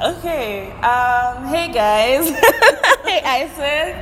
[0.00, 0.70] Okay.
[0.74, 1.46] Um.
[1.48, 2.30] Hey guys.
[3.04, 3.96] hey Isaac.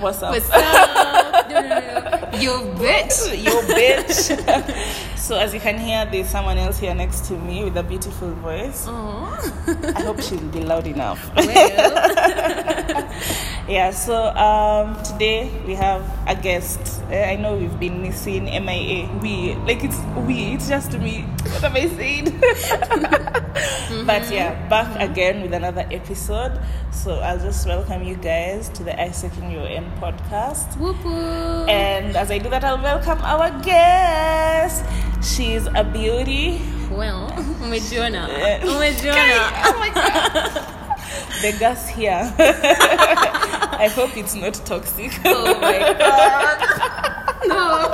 [0.00, 0.34] What's up?
[0.34, 2.34] What's up?
[2.38, 3.42] You bitch.
[3.42, 5.08] you bitch.
[5.18, 8.30] so as you can hear, there's someone else here next to me with a beautiful
[8.34, 8.86] voice.
[8.88, 9.92] Aw.
[9.96, 11.30] I hope she'll be loud enough.
[11.36, 13.08] Well,
[13.68, 13.90] Yeah.
[13.90, 17.02] So um, today we have a guest.
[17.10, 19.10] Uh, I know we've been missing MIA.
[19.20, 20.54] We like it's we.
[20.56, 21.22] It's just me.
[21.52, 22.32] What have I said?
[24.06, 26.60] But yeah, back again with another episode.
[26.92, 30.76] So I'll just welcome you guys to the Isaac in Your End podcast.
[30.78, 31.68] whoop whoop.
[31.68, 34.84] And as I do that, I'll welcome our guest.
[35.22, 36.60] She's a beauty.
[36.90, 37.30] Well,
[37.62, 38.28] umejiona.
[38.28, 38.60] Eh.
[38.62, 39.50] Umejiona.
[39.66, 40.74] Oh my god.
[41.42, 42.34] The gas here.
[42.38, 45.12] I hope it's not toxic.
[45.24, 46.58] Oh my god.
[47.46, 47.88] No.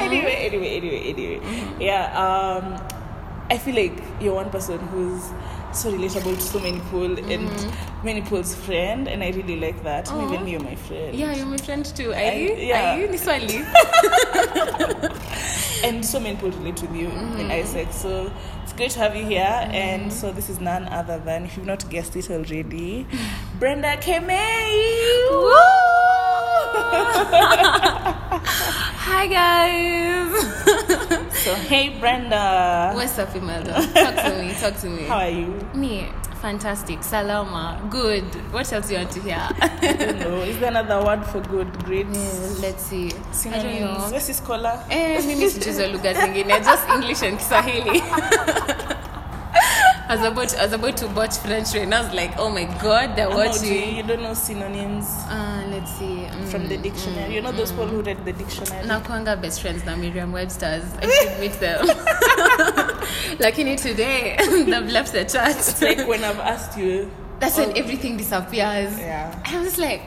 [0.00, 1.40] anyway, anyway, anyway, anyway.
[1.80, 2.78] Yeah, um,
[3.50, 5.30] I feel like you're one person who's
[5.74, 8.04] so relatable to so many people and mm-hmm.
[8.04, 10.10] many people's friend, and I really like that.
[10.10, 10.32] Aw.
[10.32, 11.14] Even you're my friend.
[11.14, 12.12] Yeah, you're my friend too.
[12.12, 12.54] Are I- you?
[12.54, 12.94] yeah.
[12.94, 13.08] Are you?
[13.08, 13.62] Ni swali.
[15.84, 17.40] And so many people relate with you mm-hmm.
[17.40, 17.92] in Isaac.
[17.92, 18.30] So
[18.62, 19.42] it's great to have you here.
[19.42, 19.74] Mm-hmm.
[19.74, 23.04] And so this is none other than, if you've not guessed it already,
[23.58, 24.30] Brenda Kemei.
[29.04, 30.01] Hi guys.
[31.42, 32.92] So hey Brenda.
[32.94, 33.72] What's up, Imelda?
[33.94, 34.52] Talk to me.
[34.54, 35.02] Talk to me.
[35.04, 35.48] How are you?
[35.74, 36.08] Me,
[36.40, 37.02] fantastic.
[37.02, 37.80] Salama.
[37.90, 38.24] Good.
[38.52, 39.48] What else do you want to hear?
[39.60, 40.36] I don't know.
[40.42, 41.72] Is there another word for good?
[41.84, 42.06] Great.
[42.06, 43.10] Yeah, Let's see.
[43.32, 44.10] Synonyms.
[44.10, 44.84] Where's this scholar?
[44.90, 48.02] Eh, mimi lugha zingine just english and kiswahili
[50.12, 52.64] I was about I was about to watch French and I was like, oh my
[52.82, 53.96] god, they're watching.
[53.96, 56.28] You don't know synonyms Uh, let's see.
[56.28, 57.30] Mm, from the dictionary.
[57.30, 57.76] Mm, you know those mm.
[57.78, 58.86] people who read the dictionary.
[58.86, 60.84] Now nakwanga best friends na Merriam-Webster's.
[61.00, 61.88] I should meet them.
[63.40, 64.36] Lakini today
[64.68, 65.56] they've left the chat.
[65.56, 67.10] It's like when I've asked you.
[67.40, 68.92] That's when everything disappears.
[69.00, 69.32] Yeah.
[69.46, 70.02] I was like,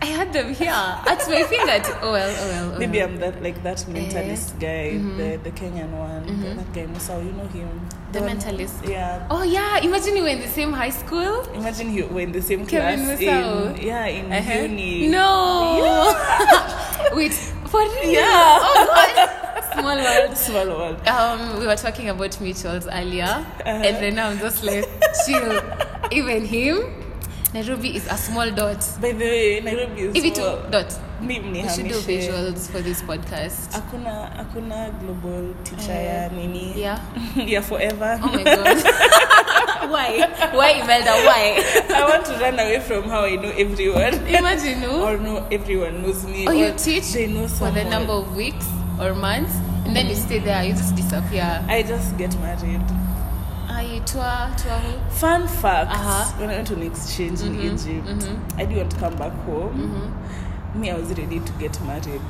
[0.00, 1.84] I had them here at my finger.
[2.00, 2.72] Oh well, oh well.
[2.76, 3.08] Oh Maybe well.
[3.08, 4.64] I'm that like that mentalist uh-huh.
[4.64, 5.18] guy, mm-hmm.
[5.20, 7.20] the the Kenyan one, the, that guy Musa.
[7.20, 7.68] You know him.
[8.14, 8.86] The mentalist.
[8.88, 9.26] Yeah.
[9.28, 11.42] Oh yeah, imagine we were in the same high school.
[11.54, 13.74] Imagine you were in the same Kevin class Musau.
[13.74, 14.62] in yeah in Uh-huh.
[14.70, 15.08] uni.
[15.10, 16.14] No.
[17.18, 17.34] Wait,
[17.66, 18.10] for real?
[18.14, 18.58] Yeah.
[18.62, 19.16] Oh God.
[19.74, 20.36] Small world.
[20.38, 20.98] Small world.
[21.10, 24.86] Um, we were talking about mutuals earlier, and then I'm just like,
[25.26, 25.58] chill.
[26.12, 26.86] Even him,
[27.54, 28.82] Nairobi is a small dot.
[29.00, 30.58] By the way, Nairobi is If it small.
[30.74, 30.90] dot,
[31.22, 33.70] Mimi we should do visuals for this podcast.
[33.70, 36.74] Hakuna hakuna global teacher eh, ya nini.
[36.74, 36.98] Yeah.
[37.38, 38.18] yeah, forever.
[38.18, 38.82] Oh my god.
[39.94, 40.26] why?
[40.50, 41.14] Why, Imelda?
[41.22, 41.62] Why?
[41.94, 44.18] I want to run away from how I know everyone.
[44.26, 45.06] Imagine who?
[45.06, 46.50] or know everyone knows me.
[46.50, 48.66] Or you teach they know for the number of weeks
[48.98, 49.54] or months,
[49.86, 50.64] and then you stay there.
[50.66, 51.62] You just disappear.
[51.70, 52.82] I just get married.
[53.76, 55.10] I tour, tour who?
[55.10, 56.24] Fun fact: Uh-huh.
[56.38, 58.06] When I went on exchange in Egypt,
[58.56, 60.12] I didn't want to come back home.
[60.74, 62.20] Me, I was ready to get married.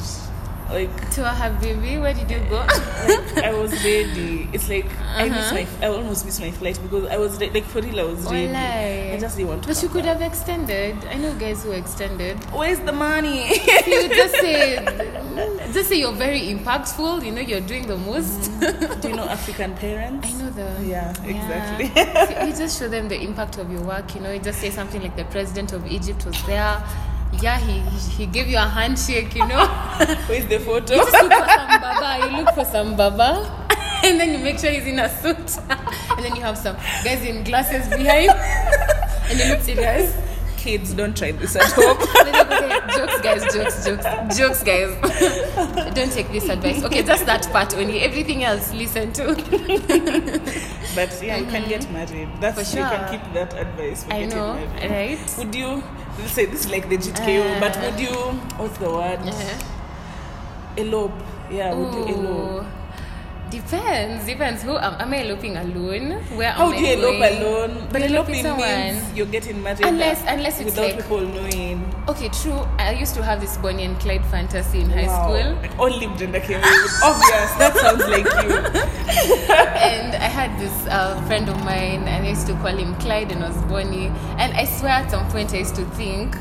[0.75, 2.01] Like, Tour Habibi.
[2.03, 2.57] Where did you go?
[2.67, 4.49] like I was ready.
[4.53, 4.87] It's like
[5.17, 5.55] I miss Uh-huh.
[5.55, 8.01] my, I almost missed my flight because I was like for real.
[8.01, 8.49] I was ready.
[8.49, 9.15] Walai.
[9.15, 9.69] I just didn't want to.
[9.69, 10.97] But you could have extended.
[11.07, 12.37] I know guys who extended.
[12.53, 13.55] Where's the money?
[13.87, 14.85] You just say,
[15.73, 17.25] just say you're very impactful.
[17.25, 18.51] You know, you're doing the most.
[19.01, 20.27] Do you know African parents?
[20.29, 20.69] I know the.
[20.85, 21.87] Yeah, exactly.
[21.95, 22.47] Yeah.
[22.47, 24.15] you just show them the impact of your work.
[24.17, 26.83] You know, you just say something like the president of Egypt was there.
[27.41, 27.81] Yeah, he
[28.17, 29.35] he- gave you a handshake.
[29.35, 29.67] You know.
[30.29, 30.95] Where's the photo?
[30.95, 32.19] You look for some baba.
[32.31, 33.67] You look for some baba,
[34.05, 37.23] and then you make sure he's in a suit, and then you have some guys
[37.25, 38.31] in glasses behind,
[39.31, 40.15] and you look serious.
[40.57, 41.99] Kids, don't try this at home.
[42.97, 45.93] jokes, guys, jokes, jokes, jokes, guys.
[45.95, 46.83] Don't take this advice.
[46.85, 48.01] Okay, just that part only.
[48.01, 49.35] Everything else, listen to.
[50.95, 52.31] But yeah, you can get married.
[52.41, 52.85] That's For sure.
[52.85, 54.07] you can keep that advice.
[54.09, 54.91] I know, married.
[55.19, 55.35] right?
[55.37, 55.83] Would you?
[56.19, 58.15] Let's say this is like the GTKO, but would you?
[58.59, 59.19] What's the word?
[59.21, 60.77] Uh-huh.
[60.77, 61.13] Elope.
[61.51, 62.67] Yeah, would you elope?
[63.51, 64.27] Depends.
[64.27, 64.63] Depends.
[64.63, 66.13] Who am, am I eloping alone?
[66.37, 67.43] Where How am do I you elope going?
[67.43, 67.89] alone?
[67.93, 69.17] But You elope with eloping means someone.
[69.17, 71.95] you're getting married Unless- unless it's without like- people knowing.
[72.09, 72.67] Okay, true.
[72.79, 75.23] I used to have this Bonnie and Clyde fantasy in high Wow.
[75.29, 75.55] school.
[75.63, 77.03] Like, only Brenda came with.
[77.05, 77.51] Obvious.
[77.63, 78.51] That sounds like you.
[79.55, 83.31] and I had this uh, friend of mine, and I used to call him Clyde,
[83.31, 84.09] and was Bonnie.
[84.39, 86.37] And I swear, at some point, I used to think,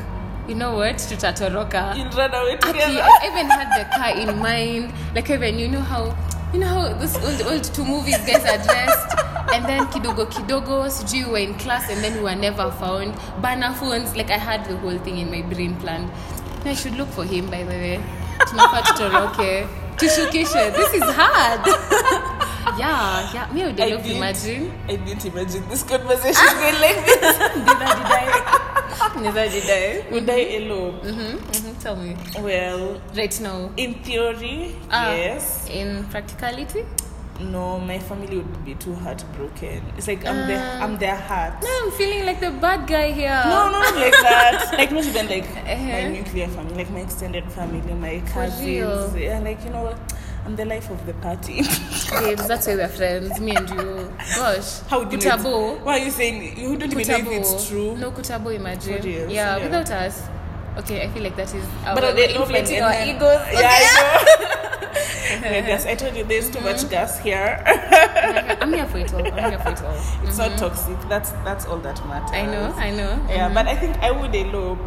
[0.48, 1.96] you know what, tutatoroka.
[1.96, 3.00] You'll run away Aki, together.
[3.02, 4.92] I even had the car in mind.
[5.14, 6.14] Like even you know how
[6.54, 9.18] you know how those old old two movies guys are dressed.
[9.54, 13.14] And then kidogo kidogo, sijui we were in class and then we were never found.
[13.42, 16.08] Banner phones, like I had the whole thing in my brain planned.
[16.64, 18.00] No, I should look for him by the way.
[18.46, 19.66] Tunafaa tutoroke.
[19.96, 20.72] Tushukishe.
[20.76, 21.60] This is hard.
[22.78, 23.52] Yeah, yeah.
[23.52, 24.72] Me, I would love to didn't- imagine.
[24.88, 27.20] I didn't imagine this conversation going like this.
[27.66, 28.24] Neither did I.
[29.20, 30.10] Neither did I.
[30.12, 31.02] Would I elope?
[31.02, 31.78] Mm-hmm, mm-hmm.
[31.80, 32.16] Tell me.
[32.40, 33.70] Well, Right now.
[33.76, 35.68] in theory, Ah, yes.
[35.70, 36.84] In practicality?
[37.40, 39.82] No, my family would be too heartbroken.
[39.96, 40.84] It's like I'm their Ah.
[40.84, 41.54] I'm their heart.
[41.62, 43.42] No, I'm feeling like the bad guy here.
[43.44, 44.70] No, no, not like that.
[44.78, 46.08] like not even like my Uh-huh.
[46.10, 49.16] nuclear family, like my extended family, my cousins.
[49.16, 49.94] Yeah, like you know,
[50.44, 51.62] I'm the life of the party.
[52.10, 54.12] Babes, that's why we're friends, me and you.
[54.36, 54.80] Gosh.
[54.80, 55.24] How would you know?
[55.24, 55.72] Kutabo.
[55.72, 57.96] it's- Why are you saying you don't even know if it's true?
[57.96, 59.02] No Kutabo, imagine.
[59.06, 59.62] Yeah, yeah.
[59.62, 60.22] without us.
[60.76, 63.40] Okay, I feel like that is our, But they inflating our then- egos.
[63.52, 63.70] Yeah,
[65.34, 65.58] Okay.
[65.58, 65.84] I know.
[65.90, 66.90] I told you there's too much mm-hmm.
[66.90, 67.62] gas here.
[68.60, 69.26] I'm here for it all.
[69.26, 70.28] I'm here for it all.
[70.28, 70.58] it's not mm-hmm.
[70.58, 71.08] toxic.
[71.08, 72.30] That's that's all that matters.
[72.32, 73.18] I know, I know.
[73.28, 73.54] Yeah, mm-hmm.
[73.54, 74.78] but I think I would elope.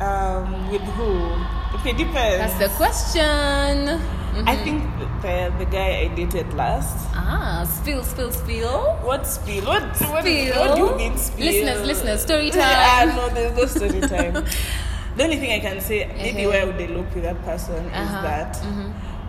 [0.00, 1.28] Um, with who?
[1.76, 2.40] Okay, depends.
[2.40, 4.00] That's the question.
[4.46, 4.82] I think
[5.22, 6.96] the the guy I dated last.
[7.14, 8.96] Ah, spill, spill, spill.
[9.02, 9.64] What spill?
[9.66, 10.54] What what, Spill.
[10.58, 11.46] what do you mean spill?
[11.46, 12.60] Listeners, listeners, story time.
[12.60, 14.44] Yeah, no, there's no story time.
[15.16, 16.50] the only thing I can say, maybe Uh-huh.
[16.50, 18.22] where I would elope with that person is Uh-huh.
[18.22, 18.56] that.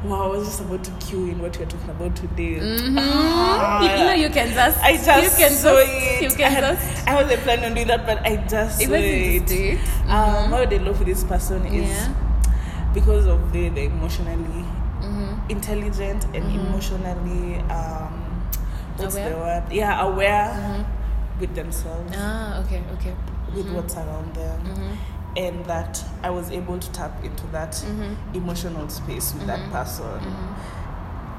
[0.04, 2.58] Wow, I was just about to cue in what you're talking about today.
[2.58, 2.98] Mm-hmm.
[2.98, 4.78] Ah, you, you know you can just.
[4.82, 6.22] I just you can saw just, it.
[6.26, 7.08] You I, can had, just.
[7.08, 9.46] I wasn't planning on doing that, but I just It saw it.
[9.46, 9.80] just it.
[10.10, 12.14] Um, would I love this person is Yeah.
[12.94, 14.81] because of the, the emotionally Mm-hmm.
[15.50, 18.14] Intelligent and emotionally um,
[18.98, 19.30] what's Aware?
[19.30, 19.64] the word?
[19.72, 20.86] Yeah, aware
[21.40, 23.16] with themselves, Ah, okay, okay.
[23.56, 25.38] with what's around them, Mm-hmm.
[25.38, 28.36] and that I was able to tap into that Mm-hmm.
[28.36, 30.22] emotional space with that person.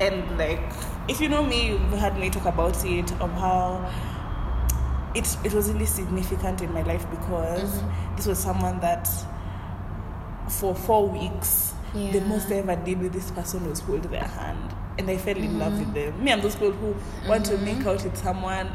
[0.00, 0.60] And like,
[1.08, 3.88] if you know me, you've heard me talk about it of how
[5.14, 8.16] it it was really significant in my life because Mm-hmm.
[8.16, 9.08] this was someone that
[10.48, 14.74] for four weeks the most I ever did with this person was hold their hand
[14.98, 15.92] and I fell in love Mm-hmm.
[15.94, 16.24] with them.
[16.24, 16.94] Me, I'm those people who
[17.28, 18.68] want to make out with someone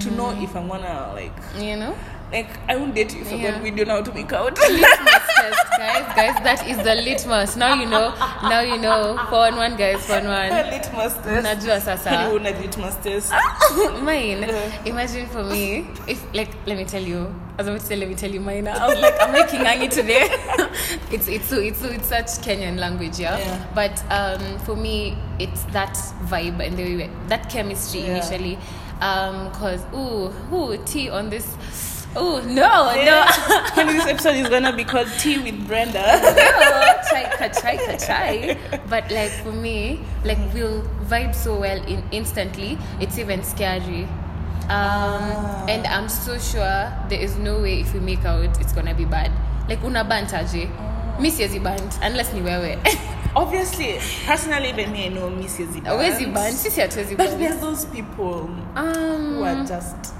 [0.00, 0.44] to know Mm-hmm.
[0.44, 1.96] if I'm gonna like You know?
[2.32, 3.62] like I won't date you if I Yeah.
[3.62, 4.58] we don't know how to make out.
[5.50, 6.06] Test, guys.
[6.14, 7.56] Guys, that is the litmus.
[7.56, 8.14] Now you know.
[8.42, 9.16] Now you know.
[9.30, 10.04] Four one, guys.
[10.06, 10.50] Four one.
[10.50, 11.46] litmus test.
[11.46, 12.30] Najua sasa.
[12.34, 13.32] Una litmus test.
[14.02, 14.44] mine.
[14.84, 17.34] Imagine for me, if like, let me tell you.
[17.52, 18.66] I was about to say, let me tell you mine.
[18.66, 20.28] I was like, I'm making angi today.
[21.12, 23.38] it's it's so it's it's such Kenyan language, yeah.
[23.38, 23.66] Yeah.
[23.74, 28.16] But um, for me, it's that vibe and the way that chemistry Yeah.
[28.16, 28.58] initially.
[29.00, 31.44] Um, cause ooh, ooh, tea on this.
[32.16, 32.92] Ooh, no.
[33.72, 36.02] Kwani this episode is gonna be called Tea with Brenda.
[36.22, 38.56] no, try, ka, try, ka, try.
[38.90, 42.76] But like for me, like we'll vibe so well in instantly.
[43.00, 44.04] It's even scary.
[44.68, 45.22] Um,
[45.68, 49.04] and I'm so sure there is no way if we make out, it's gonna be
[49.06, 49.32] bad.
[49.68, 50.68] Like una bantaje.
[51.18, 52.78] Mi siezi bant unless ni wewe.
[53.34, 55.80] Obviously, personally, even me, I know Mrs.
[55.80, 55.86] Iban.
[55.86, 60.14] Awezi bant, sisi hatuwezi But there's those people Um, who are just.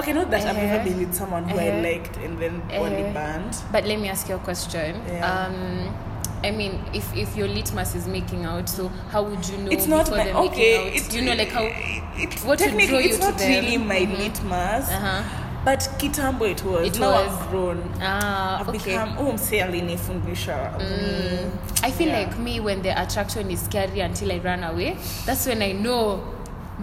[0.00, 0.74] Okay, not that I've Uh-huh.
[0.74, 1.82] ever been with someone who I Uh-huh.
[1.88, 3.12] liked and then only Uh-huh.
[3.18, 3.54] banned.
[3.72, 4.96] But let me ask you a question.
[5.06, 5.28] Yeah.
[5.30, 5.94] Um,
[6.42, 9.86] I mean, if if your litmus is making out, so how would you know It's
[9.86, 10.76] not my okay.
[10.78, 10.94] out?
[10.96, 11.74] It's you know, like how it,
[12.24, 13.48] it, what technically it's not them.
[13.50, 14.18] really my Mhm.
[14.18, 15.22] litmus, Uh-huh.
[15.66, 16.86] but kitambo it was.
[16.86, 17.28] It now was.
[17.30, 17.78] I've grown.
[18.00, 18.78] Ah, I've okay.
[18.78, 20.58] become oh, msee alinifundisha.
[20.80, 21.50] Mm.
[21.88, 22.20] I feel Yeah.
[22.20, 24.96] like me when the attraction is scary until I run away.
[25.26, 26.20] That's when I know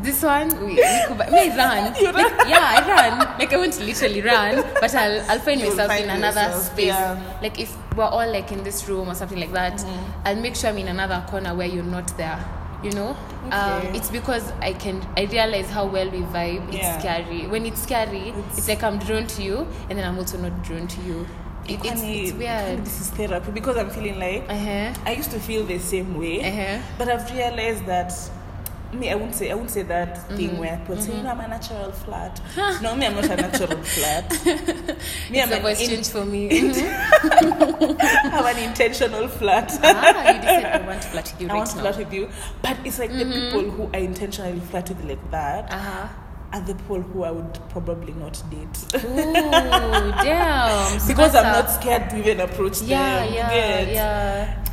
[0.03, 0.49] this one.
[0.65, 1.93] We, we run.
[2.17, 3.39] Like, yeah, I run.
[3.39, 6.63] Like I won't literally run, but I'll I'll find You'll myself find in another yourself,
[6.73, 6.85] space.
[6.87, 7.39] yeah.
[7.41, 10.27] Like if we're all like in this room or something like that, Mm-hmm.
[10.27, 12.39] I'll make sure I'm in another corner where you're not there.
[12.83, 13.17] You know,
[13.51, 16.67] um, it's because I can I realize how well we vibe.
[16.67, 16.99] It's Yeah.
[16.99, 17.47] scary.
[17.47, 20.61] When it's scary, It's- it's, like I'm drawn to you, and then I'm also not
[20.63, 21.25] drawn to you.
[21.67, 22.85] It, it's, it's weird.
[22.85, 24.93] This is therapy because I'm feeling like Uh huh.
[25.05, 26.77] I used to feel the same way, Uh-huh.
[26.99, 28.13] but I've realized that
[28.93, 30.35] me, I won't say I won't say that Mm-hmm.
[30.37, 32.39] thing where people say, you know, I'm a natural flat.
[32.81, 34.29] no, me, I'm not a natural flat.
[35.31, 36.49] me, I'm The an voice in- changed for me.
[37.31, 39.77] I'm an intentional flat.
[39.83, 41.81] ah, you decided I want to flirt you I want right to now.
[41.91, 42.29] flirt with you,
[42.61, 46.07] but it's like the people who I intentionally flirt with like that Uh-huh.
[46.53, 51.07] are the people who I would probably not date Ooh, damn.
[51.07, 53.33] Because I'm not scared to even approach a- Yeah, them.
[53.33, 53.93] yeah, Get?
[53.93, 54.63] yeah.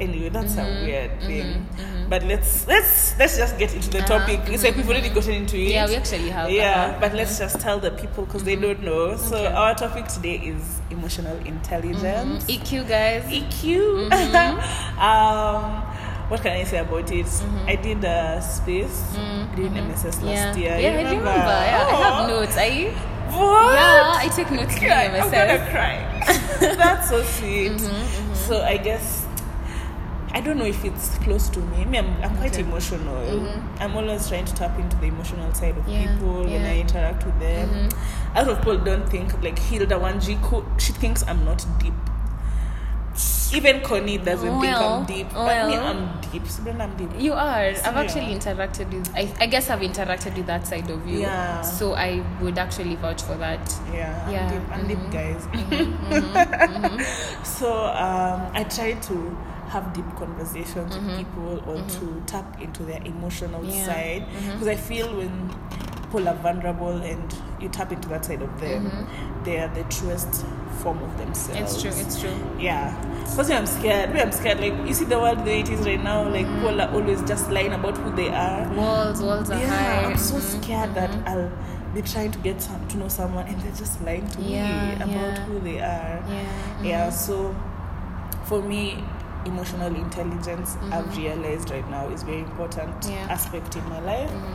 [0.00, 1.66] Anyway, that's Mm-hmm, a weird thing.
[2.08, 4.40] But let's let's let's just get into the Uh-huh, topic.
[4.48, 5.70] It's like we've already gotten into it.
[5.76, 6.50] Yeah, we actually have.
[6.50, 6.98] Yeah, uh-huh.
[7.00, 9.16] but let's just tell the people because they don't know.
[9.16, 9.52] So Okay.
[9.54, 12.44] our topic today is emotional intelligence.
[12.48, 13.22] EQ, guys.
[13.30, 14.08] EQ.
[14.10, 14.98] Mm-hmm.
[14.98, 15.82] um,
[16.30, 17.26] what can I say about it?
[17.66, 19.14] I did a space
[19.54, 20.60] during MSS last Mm-hmm.
[20.62, 20.78] Yeah, year.
[20.80, 21.30] yeah, You I remember.
[21.30, 22.56] Yeah, I have Oh, notes.
[22.56, 22.90] I
[23.30, 23.74] What?
[23.74, 25.04] yeah, I take notes during Cry.
[25.14, 25.96] I'm gonna cry.
[26.74, 27.72] That's so sweet.
[27.78, 29.19] Mm-hmm, So I guess
[30.32, 31.84] I don't know if it's close to me.
[31.86, 32.62] Me, I'm, I'm quite Okay.
[32.62, 33.16] emotional.
[33.16, 33.62] Mhm.
[33.80, 36.64] I'm always trying to tap into the emotional side of Yeah, people when.
[36.64, 37.68] I interact with them.
[37.68, 37.92] Mhm.
[38.36, 41.94] A lot of people don't think like Hilda Wanjiku, she thinks I'm not deep.
[43.52, 45.26] Even Connie doesn't think I'm deep.
[45.34, 45.76] But me.
[45.76, 46.46] I'm deep.
[46.46, 47.10] Sabrina, I'm deep.
[47.18, 47.64] You are.
[47.84, 49.10] I've actually interacted with.
[49.16, 51.18] I, I guess I've interacted with that side of you.
[51.22, 51.60] Yeah.
[51.62, 53.58] So I would actually vouch for that.
[53.92, 54.62] Yeah, I'm deep.
[54.70, 55.10] I'm deep, mhm.
[55.12, 55.42] guys.
[55.46, 57.42] Mm-hmm.
[57.42, 59.36] so um, I try to
[59.70, 61.06] have deep conversations Mhm.
[61.06, 63.86] with people or to tap into their emotional Yeah.
[63.86, 64.22] side
[64.52, 65.50] because I feel when
[66.02, 69.44] people are vulnerable and you tap into that side of them, Mhm.
[69.44, 70.44] they are the truest
[70.82, 71.60] form of themselves.
[71.60, 71.90] It's true.
[72.02, 72.34] It's true.
[72.58, 72.92] Yeah.
[73.36, 74.10] First, I'm scared.
[74.16, 74.58] I'm scared.
[74.60, 76.24] Like you see the world the way it is right now.
[76.24, 76.66] Like Mm-hmm.
[76.66, 78.66] people are always just lying about who they are.
[78.74, 80.04] Walls, walls are Yeah, high.
[80.06, 81.28] I'm so Mhm, scared that mhm.
[81.28, 81.50] I'll
[81.94, 84.94] be trying to get some to know someone and they're just lying to Yeah, me
[84.96, 85.08] about
[85.38, 85.44] yeah.
[85.46, 86.18] who they are.
[86.28, 86.42] Yeah.
[86.82, 87.54] Yeah, so
[88.44, 89.04] for me,
[89.46, 91.16] emotional intelligence I've Mhm.
[91.16, 93.26] realized right now is very important Yeah.
[93.28, 94.30] aspect in my life.
[94.30, 94.54] Mhm.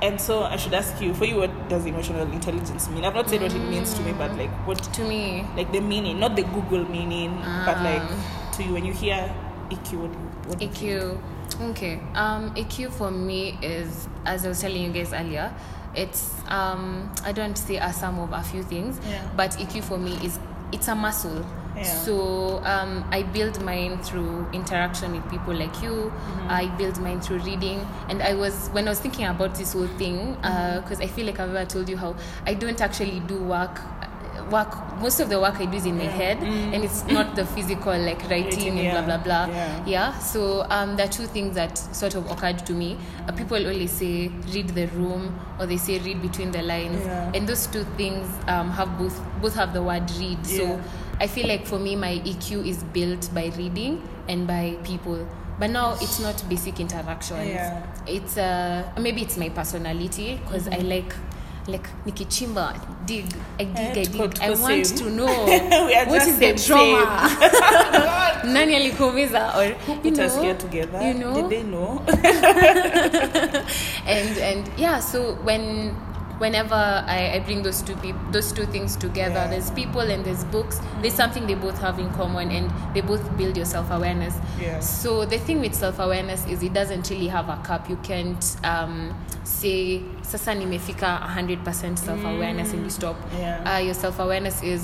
[0.00, 3.04] And so I should ask you, for you, what does emotional intelligence mean?
[3.04, 5.80] I've not said what it means to me, but like what, To me, like the
[5.80, 8.08] meaning, not the Google meaning, but like Um.
[8.52, 9.28] to you when you hear
[9.70, 10.10] EQ, what,
[10.46, 10.58] what?
[10.62, 11.18] EQ.
[11.70, 12.00] Okay.
[12.14, 15.50] Um, EQ for me is, as I was telling you guys earlier,
[15.96, 19.18] it's um, I don't say a sum of a few things, Yeah.
[19.36, 20.38] but EQ for me is
[20.70, 21.44] it's a muscle.
[21.78, 21.84] Yeah.
[22.04, 25.90] So um, I build mine through interaction with people like you.
[26.12, 26.50] Mm-hmm.
[26.50, 29.88] I build mine through reading, and I was when I was thinking about this whole
[29.98, 30.80] thing Mm-hmm.
[30.80, 32.14] because I feel like I've ever told you how
[32.46, 33.80] I don't actually do work.
[34.52, 36.10] Work most of the work I do is in my Yeah.
[36.10, 36.72] head, Mm.
[36.74, 39.46] and it's not the physical like writing and blah blah blah.
[39.54, 39.84] Yeah.
[39.86, 42.96] Yeah, so um, there are two things that sort of occurred to me.
[43.28, 47.04] Uh, people always say read the room, or they say read between the lines,
[47.36, 50.46] and those two things um, have both both have the word read.
[50.46, 50.80] So
[51.20, 55.26] I feel like for me, my EQ is built by reading and by people.
[55.58, 57.48] But now it's not basic interactions.
[57.48, 57.82] Yeah.
[58.06, 61.12] It's uh, maybe it's my personality because I like
[61.66, 62.72] like nikichimba
[63.04, 63.26] dig
[63.60, 64.96] I dig Eh, I dig I want same.
[65.04, 65.26] to know
[66.06, 67.28] what is the trauma
[68.54, 71.02] nani alikuumiza or you Put us know, here together.
[71.02, 72.00] you know Did they know?
[74.06, 75.94] and and yeah so when
[76.38, 79.48] whenever I, I bring those two peop- those two things together Yeah.
[79.48, 83.36] there's people and there's books there's something they both have in common and they both
[83.36, 84.80] build your self-awareness Yeah.
[84.80, 89.14] so the thing with self-awareness is it doesn't really have a cap you can't um,
[89.44, 93.74] say sasa nimefika 100% self-awareness and you stop Yeah.
[93.76, 94.82] uh, your self-awareness is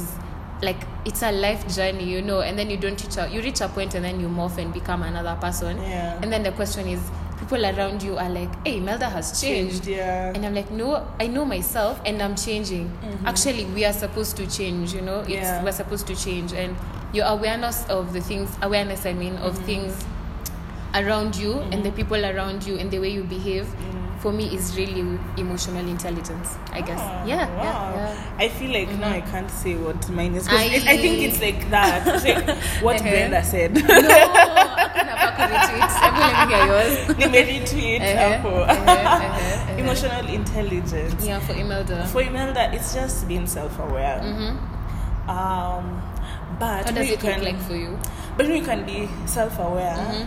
[0.62, 3.61] like it's a life journey you know and then you don't reach a you reach
[3.61, 6.18] a point and then you morph and become another person Yeah.
[6.23, 7.00] and then the question is
[7.38, 10.32] people around you are like hey melda has changed Yeah.
[10.34, 12.90] and i'm like no i know myself and i'm changing
[13.26, 15.42] actually we are supposed to change you know it's Mm-hmm.
[15.42, 15.64] Yeah.
[15.64, 16.76] we're supposed to change and
[17.12, 19.66] your awareness of the things awareness i mean of Mm-hmm.
[19.66, 20.04] things
[20.94, 23.66] around you and the people around you and the way you behave
[24.20, 25.00] for me is really
[25.36, 27.62] emotional intelligence i guess Ah, yeah, wow.
[27.64, 30.46] yeah yeah I feel like now I can't say what mine is.
[30.46, 32.02] it- I think it's like that.
[32.06, 32.46] It's like
[32.86, 33.10] what Uh-huh.
[33.10, 33.74] Brenda said.
[33.74, 33.90] no
[36.32, 37.06] nafaa kuretweet.
[37.06, 38.48] Hebu let me hear yours Nimeretweet hapo.
[38.48, 39.78] uh-huh, uh-huh.
[39.80, 41.26] Emotional intelligence.
[41.26, 44.20] yeah for imelda For Imelda, it's just being self-aware.
[44.22, 44.56] mm-hmm.
[45.28, 46.02] Um,
[46.58, 47.98] but how you does it can, look like for you
[48.36, 50.26] But you can be self-aware, Mhm.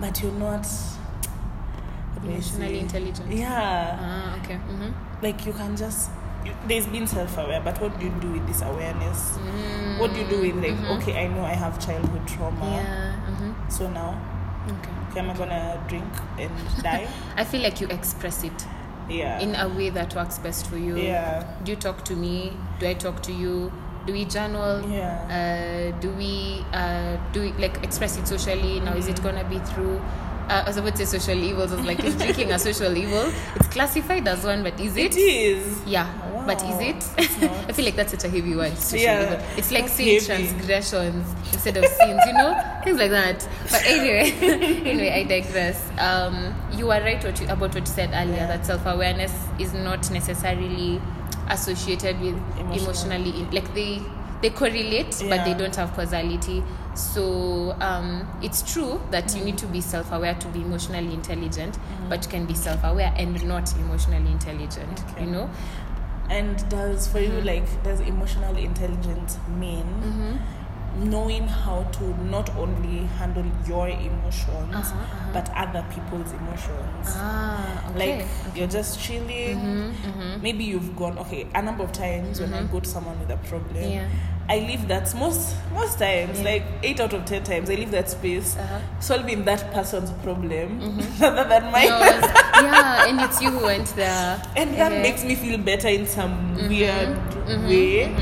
[0.00, 4.92] but you're not what do I emotionally intelligent Yeah, ah okay mm-hmm.
[5.22, 6.10] like you can just.
[6.44, 9.38] You, there's been self-aware, but what do you do with this awareness?
[9.98, 10.96] What do you do with like, Mhm.
[10.98, 13.52] okay, I know I have childhood trauma, yeah mm-hmm.
[13.70, 14.18] so now,
[15.16, 16.04] am I gonna drink
[16.38, 16.52] and
[16.82, 17.08] die?
[17.36, 18.66] i feel like you express it
[19.08, 22.52] yeah, in a way that works best for you yeah, do you talk to me
[22.78, 23.70] do i talk to you
[24.06, 25.92] do we journal yeah.
[25.94, 29.58] uh, do we uh, do we like express it socially now is it gonna be
[29.58, 30.00] through
[30.48, 31.72] uh, I was about to say social evils.
[31.72, 33.32] I was like, is drinking a social evil?
[33.54, 35.14] It's classified as one, but is it?
[35.14, 35.80] it is.
[35.86, 36.06] Yeah,
[36.46, 37.08] but is it?
[37.68, 38.72] I feel like that's such a heavy word.
[38.92, 39.40] Yeah.
[39.56, 43.46] It's like saying transgressions instead of sins, you know, things like that.
[43.70, 44.30] But anyway,
[44.84, 45.82] anyway, I digress.
[45.98, 48.46] Um, you are right what you, about what you said earlier Yeah.
[48.48, 51.00] that self awareness is not necessarily
[51.48, 52.82] associated with Emotional.
[52.84, 54.00] emotionally like they
[54.40, 56.62] they correlate but they don't have causality
[56.94, 62.24] so um, it's true that you need to be self-aware to be emotionally intelligent but
[62.24, 65.02] you can be self-aware and not emotionally intelligent.
[65.12, 65.24] Okay.
[65.24, 65.50] you know
[66.30, 71.10] And does for you like does emotional intelligence mean mm-hmm.
[71.10, 75.30] knowing how to not only handle your emotions Uh-huh, uh-huh.
[75.32, 77.06] but other people's emotions?
[77.16, 79.58] ah okay Like you're just chilling.
[79.58, 80.42] mm-hmm, mm-hmm.
[80.42, 83.36] Maybe you've gone okay a number of times when I go to someone with a
[83.48, 83.90] problem.
[83.90, 84.08] Yeah.
[84.48, 86.50] I leave that most most times, Yeah.
[86.50, 88.78] like eight out of ten times, I leave that space Uh-huh.
[89.00, 90.80] solving that person's problem
[91.20, 91.86] rather than mine.
[91.88, 92.24] Yours.
[92.62, 94.42] yeah, and it's you who went there.
[94.56, 95.02] and that Uh-huh.
[95.02, 96.68] makes me feel better in some Mm-hmm.
[96.68, 97.16] weird
[97.68, 98.14] way.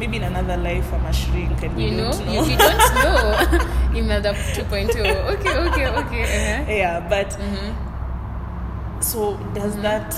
[0.00, 2.42] Maybe in another life I'm a shrink and You we know, don't know.
[2.42, 4.96] if you don't know, Imelda 2.0.
[5.34, 6.24] Okay, okay, okay.
[6.24, 6.72] Uh-huh.
[6.72, 9.00] yeah, but Mm-hmm.
[9.02, 10.08] so does that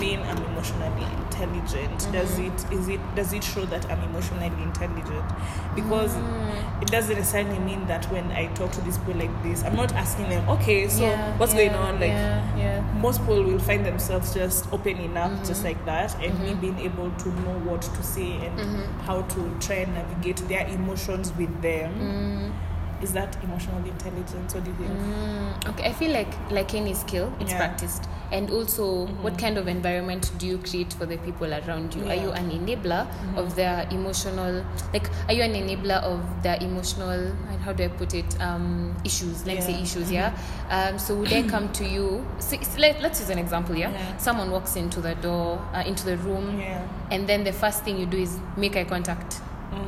[0.00, 1.06] mean I'm emotionally
[1.40, 2.08] intelligent?
[2.12, 2.72] Does Mm-hmm.
[2.72, 5.24] it is it does it show that I'm emotionally intelligent?
[5.74, 6.82] Because Mm.
[6.82, 9.92] it doesn't necessarily mean that when I talk to these people like this, I'm not
[9.92, 11.94] asking them, okay, so Yeah, what's yeah, going on?
[12.00, 12.80] Like yeah, yeah.
[13.00, 15.64] most people will find themselves just opening up just Mm-hmm.
[15.64, 19.00] like that and me being able to know what to say and Mm-hmm.
[19.00, 22.52] how to try and navigate their emotions with them Mm.
[23.02, 26.94] Is that emotional intelligence what do you think Mm, okay, I feel like like any
[26.94, 27.58] skill, it's Yeah.
[27.58, 28.04] practiced.
[28.32, 32.08] And also, what kind of environment do you create for the people around you?
[32.08, 37.32] Are you an enabler of their emotional, like, are you an enabler of their emotional,
[37.64, 39.46] how do I put it, um, issues?
[39.46, 39.82] Let's say Yeah.
[39.82, 40.32] issues, yeah.
[40.70, 42.24] Um, so would they come to you?
[42.40, 43.90] So, let, let's use an example, yeah.
[43.92, 44.16] Yeah.
[44.16, 47.96] Someone walks into the door, uh, into the room, yeah and then the first thing
[47.98, 49.40] you do is make eye contact.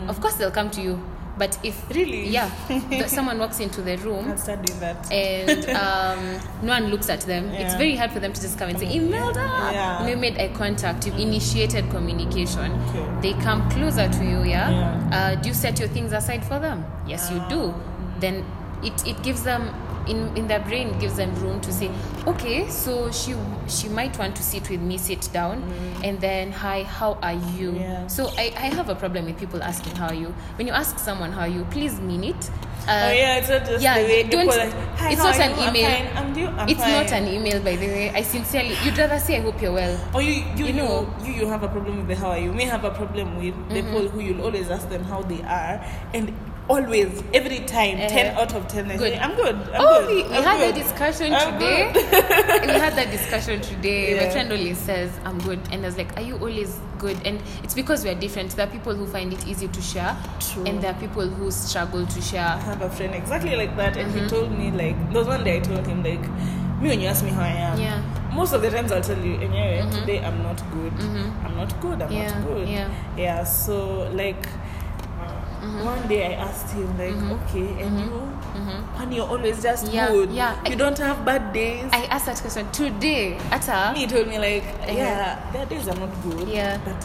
[0.06, 1.02] Of course, they'll come to you.
[1.38, 1.88] But if.
[1.90, 2.28] Really?
[2.28, 6.86] yeah, the, someone walks into the room I'll start doing that and um, no one
[6.90, 9.40] looks at them, it's very hard for them to just come and say, Imelda!
[9.72, 10.06] Yeah.
[10.06, 12.72] You made eye contact, you've initiated communication.
[12.72, 13.32] Okay.
[13.32, 14.70] They come closer to you, yeah?
[14.70, 15.10] Yeah.
[15.12, 16.84] Uh, do you set your things aside for them?
[17.06, 17.74] Yes, you do.
[18.20, 18.44] Then
[18.82, 19.74] it, it gives them,
[20.08, 21.90] in, in their brain, gives them room to say,
[22.26, 23.34] okay, so she
[23.68, 25.62] she might want to sit with me, sit down,
[26.02, 27.72] and then, hi, how are you?
[27.72, 27.80] Mm.
[27.80, 28.06] Yeah.
[28.06, 30.34] So I, I have a problem with people asking how are you.
[30.56, 32.50] When you ask someone how are you, please mean it.
[32.88, 34.72] Uh, oh yeah it's not just yeah, the way don't- like,
[35.12, 35.56] it's not an you?
[35.60, 35.90] I'm email.
[35.90, 36.16] fine.
[36.16, 36.92] I'm do, I'm it's fine.
[36.92, 38.10] not an email, by the way.
[38.10, 40.00] I sincerely, you'd rather say, I hope you're well.
[40.14, 41.02] or you you, You you know.
[41.02, 43.36] know you, you have a problem with the how are you may have a problem
[43.36, 43.74] with Mm-hmm.
[43.74, 45.84] the people who you'll always ask them how they are
[46.14, 46.32] and
[46.68, 48.08] always every time Uh-huh.
[48.08, 49.12] 10 out of 10 they Good.
[49.14, 50.74] i'm good I'm oh, good, we, we had good.
[50.74, 51.92] that discussion today.
[52.66, 54.16] we had that discussion today.
[54.20, 55.60] My friend always says, I'm good.
[55.72, 57.16] And I was like, Are you always good?
[57.24, 58.50] And it's because we are different.
[58.56, 60.64] There are people who find it easy to share, True.
[60.66, 62.48] and there are people who struggle to I share.
[62.68, 64.24] have a friend exactly like that, and Mm-hmm.
[64.24, 66.20] he told me like there was one day I told him like
[66.80, 67.98] me when you ask me how I am, Yeah.
[68.02, 68.36] Mm-hmm.
[68.36, 70.92] most of the times I'll tell you, anyway, today I'm not good.
[71.46, 72.02] I'm not good.
[72.02, 72.68] I'm Yeah, not good.
[72.68, 72.88] yeah.
[73.16, 73.44] Yeah.
[73.44, 74.67] So like Mm-hmm.
[75.84, 78.10] One day I asked him like, okay, and you,
[78.98, 79.94] and you're always just Mm-hmm.
[79.94, 80.30] Yeah, good.
[80.30, 80.54] yeah.
[80.66, 81.88] You I- don't have bad days.
[81.92, 83.38] I asked that question today.
[83.52, 84.92] Ata, he told me like, Uh-huh.
[84.92, 86.48] yeah, there are days I'm not good.
[86.48, 86.78] Yeah.
[86.84, 86.98] But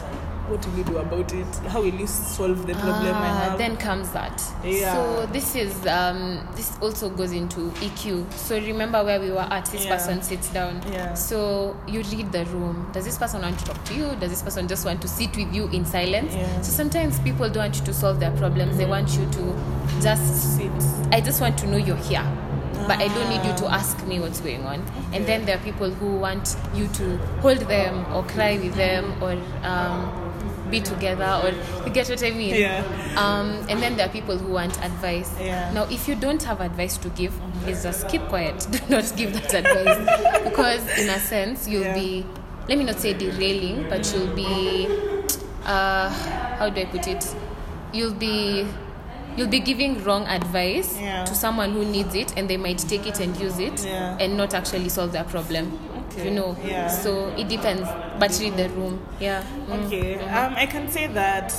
[0.48, 1.46] what will you do about it?
[1.68, 3.58] How will you solve the problem I Ah, have?
[3.58, 4.42] then comes that.
[4.62, 4.92] Yeah.
[4.94, 8.30] So this is um, this also goes into EQ.
[8.32, 9.66] So remember where we were at.
[9.66, 9.96] This Yeah.
[9.96, 10.82] person sits down.
[10.92, 11.14] Yeah.
[11.14, 12.90] So you read the room.
[12.92, 14.14] Does this person want to talk to you?
[14.20, 16.34] Does this person just want to sit with you in silence?
[16.34, 16.60] Yeah.
[16.62, 18.76] So sometimes people don't want you to solve their problems.
[18.76, 19.54] They want you to
[20.02, 20.70] just Sit.
[21.12, 22.24] I just want to know you're here.
[22.86, 23.76] But I don't need you to Ah.
[23.80, 24.82] ask me what's going on.
[25.14, 29.14] And then there are people who want you to hold them or cry with them
[29.22, 29.32] or
[29.64, 30.23] um,
[30.74, 31.50] be together or
[31.86, 32.54] you get what I mean?
[32.54, 32.82] Yeah.
[33.16, 35.30] Um, and then there are people who want advice.
[35.40, 35.72] Yeah.
[35.72, 37.32] Now, if you don't have advice to give,
[37.62, 38.66] please just keep quiet.
[38.72, 41.94] Do not give that advice because, in a sense, you'll Yeah.
[41.94, 42.26] be.
[42.68, 44.88] Let me not say derailing, but you'll be.
[45.64, 46.08] Uh,
[46.58, 47.24] how do I put it?
[47.92, 48.66] You'll be.
[49.36, 51.24] You'll be giving wrong advice Yeah.
[51.24, 54.16] to someone who needs it, and they might take it and use it, Yeah.
[54.20, 55.78] and not actually solve their problem.
[56.14, 56.28] Okay.
[56.28, 56.56] You know.
[56.64, 56.88] Yeah.
[56.88, 57.88] So it depends.
[58.18, 59.04] But read the room.
[59.20, 59.42] Yeah.
[59.66, 59.86] Mm.
[59.86, 61.52] Okay, um, I can say that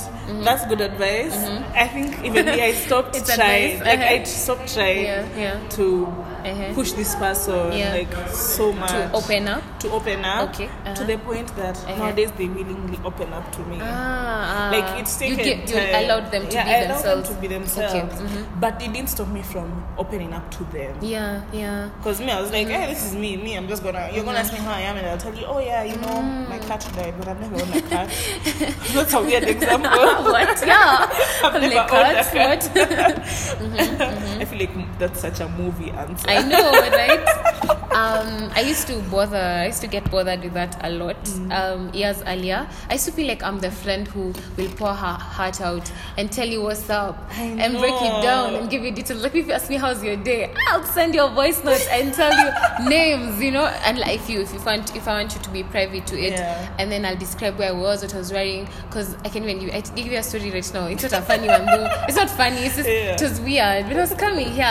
[0.44, 1.36] that's good advice.
[1.74, 3.34] I think even me, I stopped Mm-hmm.
[3.34, 3.72] Trying.
[3.72, 4.24] advice, Like I uh-huh.
[4.24, 5.68] stopped trying Yeah, yeah.
[5.76, 6.06] to
[6.46, 6.74] Uh-huh.
[6.74, 7.92] push this person Yeah.
[7.98, 9.62] like so much To open up.
[9.80, 11.04] to open up Okay, to uh-huh.
[11.04, 11.96] the point that Uh-huh.
[11.98, 13.78] nowadays they willingly open up to me.
[13.82, 14.70] Ah, ah.
[14.70, 17.28] Like it's you, taken get- you allowed them to yeah, be I themselves.
[17.28, 18.24] them to be themselves, Okay.
[18.24, 18.46] mhm.
[18.60, 19.66] but it didn't stop me from
[19.98, 20.94] opening up to them.
[21.02, 21.88] Yeah, yeah.
[21.98, 23.36] Because me, I was like, hey, this is me.
[23.36, 25.46] Me, I'm just gonna, you're gonna ask me how I am, and I'll tell you,
[25.46, 28.08] oh yeah, you know, my cat died, but I've never owned a cat.
[28.94, 29.90] That's a weird example.
[30.30, 30.62] what?
[30.66, 31.10] Yeah.
[31.42, 32.32] I've I'm never like, owned a what?
[32.32, 32.62] cat.
[32.74, 34.40] What?
[34.40, 36.28] I feel like that's such a movie answer.
[36.28, 37.66] I know, right?
[37.96, 39.38] Um, I used to bother.
[39.38, 41.16] I used to get bothered with that a lot.
[41.24, 41.52] Mm.
[41.58, 45.14] Um, years earlier, I used to feel like I'm the friend who will pour her
[45.14, 49.22] heart out and tell you what's up and break it down and give you details.
[49.22, 52.12] Like if you ask me how's your day, I'll send you a voice note and
[52.12, 52.50] tell you
[52.90, 53.64] names, you know.
[53.86, 56.18] And like if you if you want if I want you to be private to
[56.18, 56.74] it, Yeah.
[56.78, 59.58] and then I'll describe where I was, what I was wearing, because I can even
[59.64, 60.86] give, I give you a story right now.
[60.88, 61.88] It's not a funny one though.
[62.08, 62.58] It's not funny.
[62.58, 63.14] It's just Yeah.
[63.14, 63.86] it was weird.
[63.86, 64.64] When I was coming here,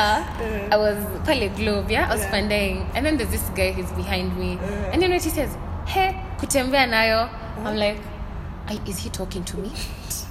[0.72, 2.08] I was pale globe, yeah.
[2.08, 2.32] I was Yeah.
[2.32, 4.58] pandaing, and then there's this guy who's behind me,
[4.92, 7.30] and then when he says, "Hey, kutembea nayo."
[7.64, 7.98] I'm like,
[8.68, 9.72] I, is he talking to me?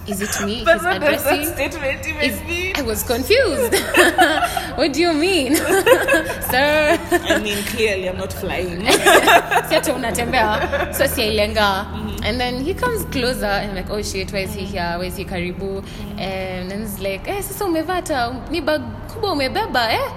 [0.07, 0.63] Is it me?
[0.65, 1.47] But He's does addressing.
[1.47, 2.73] statement even Is, mean?
[2.77, 3.75] I was confused.
[4.77, 5.57] what do you mean,
[6.51, 6.99] sir?
[7.01, 8.85] I mean, clearly I'm not flying.
[9.95, 11.87] unatembea so siailenga
[12.25, 15.07] and then he comes closer and I'm like oh shit why is he here why
[15.07, 15.85] is he karibu
[16.19, 20.09] and then he's like eh sasa umevata, ni bag kubwa umebeba eh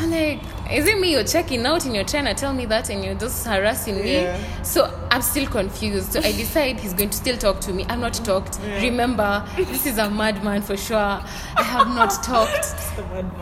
[0.00, 0.40] I'm like
[0.72, 3.14] is it me you're checking out and you're trying to tell me that and you're
[3.14, 4.62] just harassing me Yeah.
[4.62, 8.00] so I'm still confused so I decide he's going to still talk to me I'm
[8.00, 8.80] not talked Yeah.
[8.82, 12.74] remember this is a madman for sure I have not talked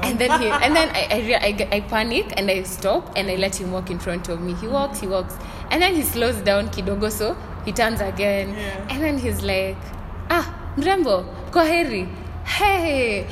[0.02, 3.36] and then he and then I I, I I panic and I stop and I
[3.36, 4.54] let him walk in front of me.
[4.54, 5.34] He walks, he walks,
[5.70, 8.86] and then he slows down kidogo so he turns again, Yeah.
[8.90, 9.76] and then he's like,
[10.30, 12.08] ah, mrembo, kwaheri,
[12.44, 13.26] hey.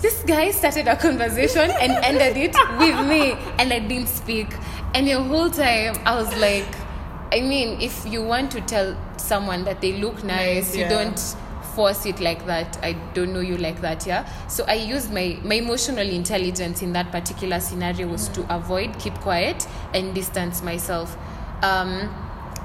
[0.00, 4.46] This guy started a conversation and ended it with me, and I didn't speak.
[4.94, 6.66] And the whole time I was like,
[7.32, 10.88] I mean, if you want to tell someone that they look nice, you yeah.
[10.88, 11.18] don't
[11.74, 15.38] force it like that i don't know you like that yeah so i used my
[15.44, 21.16] my emotional intelligence in that particular scenario was to avoid keep quiet and distance myself
[21.62, 22.12] um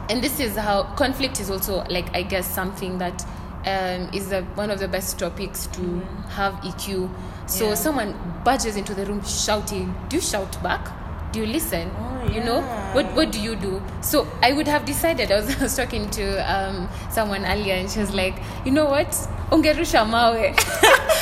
[0.10, 3.24] and this is how conflict is also like i guess something that
[3.66, 5.82] um, is a, one of the best topics to
[6.30, 7.10] have eq
[7.48, 7.76] so Yeah.
[7.76, 10.88] someone barges into the room shouting do you shout back?
[11.34, 11.90] Do you listen?
[11.98, 12.62] Oh, you know
[12.94, 13.82] what what do you do?
[14.02, 17.90] So i would have decided i was, I was talking to um, someone earlier and
[17.90, 19.10] she was like you know what?
[19.52, 20.54] Ungerusha mawe.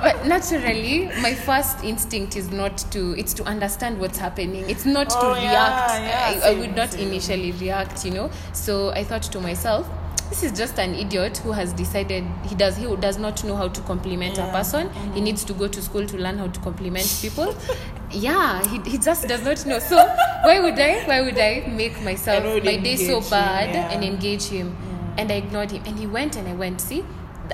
[0.00, 4.64] But naturally my first instinct is not to it's to understand what's happening.
[4.70, 5.90] It's not Oh, to yeah, react.
[6.08, 8.30] yeah, I, I would not initially react you know.
[8.52, 9.88] So i thought to myself
[10.28, 13.68] this is just an idiot who has decided he does he does not know how
[13.68, 14.52] to compliment a Yeah.
[14.52, 14.90] person.
[14.90, 15.24] He mm-hmm.
[15.24, 17.54] needs to go to school to learn how to compliment people.
[18.10, 19.78] Yeah he, he just does not know.
[19.78, 19.96] So
[20.42, 23.90] why would i why would i make myself my day so engage him, bad yeah.
[23.92, 24.76] and engage him?
[25.18, 25.82] And i ignored him.
[25.86, 27.04] And he went and i went see?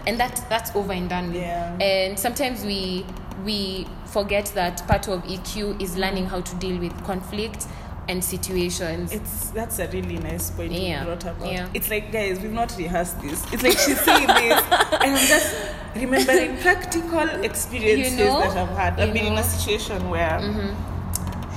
[0.06, 1.36] And that that's over and done with.
[1.42, 1.76] Yeah.
[1.80, 3.04] and sometimes we
[3.44, 7.66] we forget that part of eq is learning how to deal with conflict
[8.08, 11.50] and situations It's that's a really nice point Yeah, you brought about.
[11.52, 11.68] yeah.
[11.74, 13.42] It's like guys, we've not rehearsed this.
[13.52, 14.62] It's like she's saying this,
[15.02, 15.54] and I'm just
[15.96, 19.00] remembering practical experiences You know, that I've had.
[19.00, 20.38] I've been in a situation where.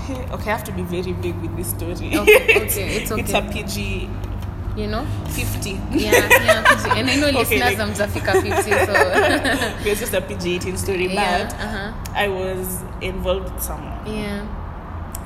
[0.08, 1.94] Hey, okay, I have to be very big with this story.
[2.18, 3.64] Okay, okay, it's It's a okay.
[3.64, 4.10] PG
[4.78, 5.72] you know 50.
[5.72, 6.12] yeah
[6.46, 7.00] yeah PG.
[7.00, 11.08] and i know Okay, listeners like- amzafika 50 so it's just a PG 18 story,
[11.12, 14.06] yeah but uh-huh I was involved with someone.
[14.06, 14.46] yeah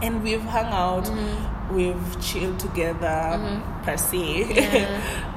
[0.02, 1.76] and we've hung out, Mm-hmm.
[1.76, 3.40] we've chilled together
[3.84, 4.46] per se.
[4.54, 4.88] Yeah.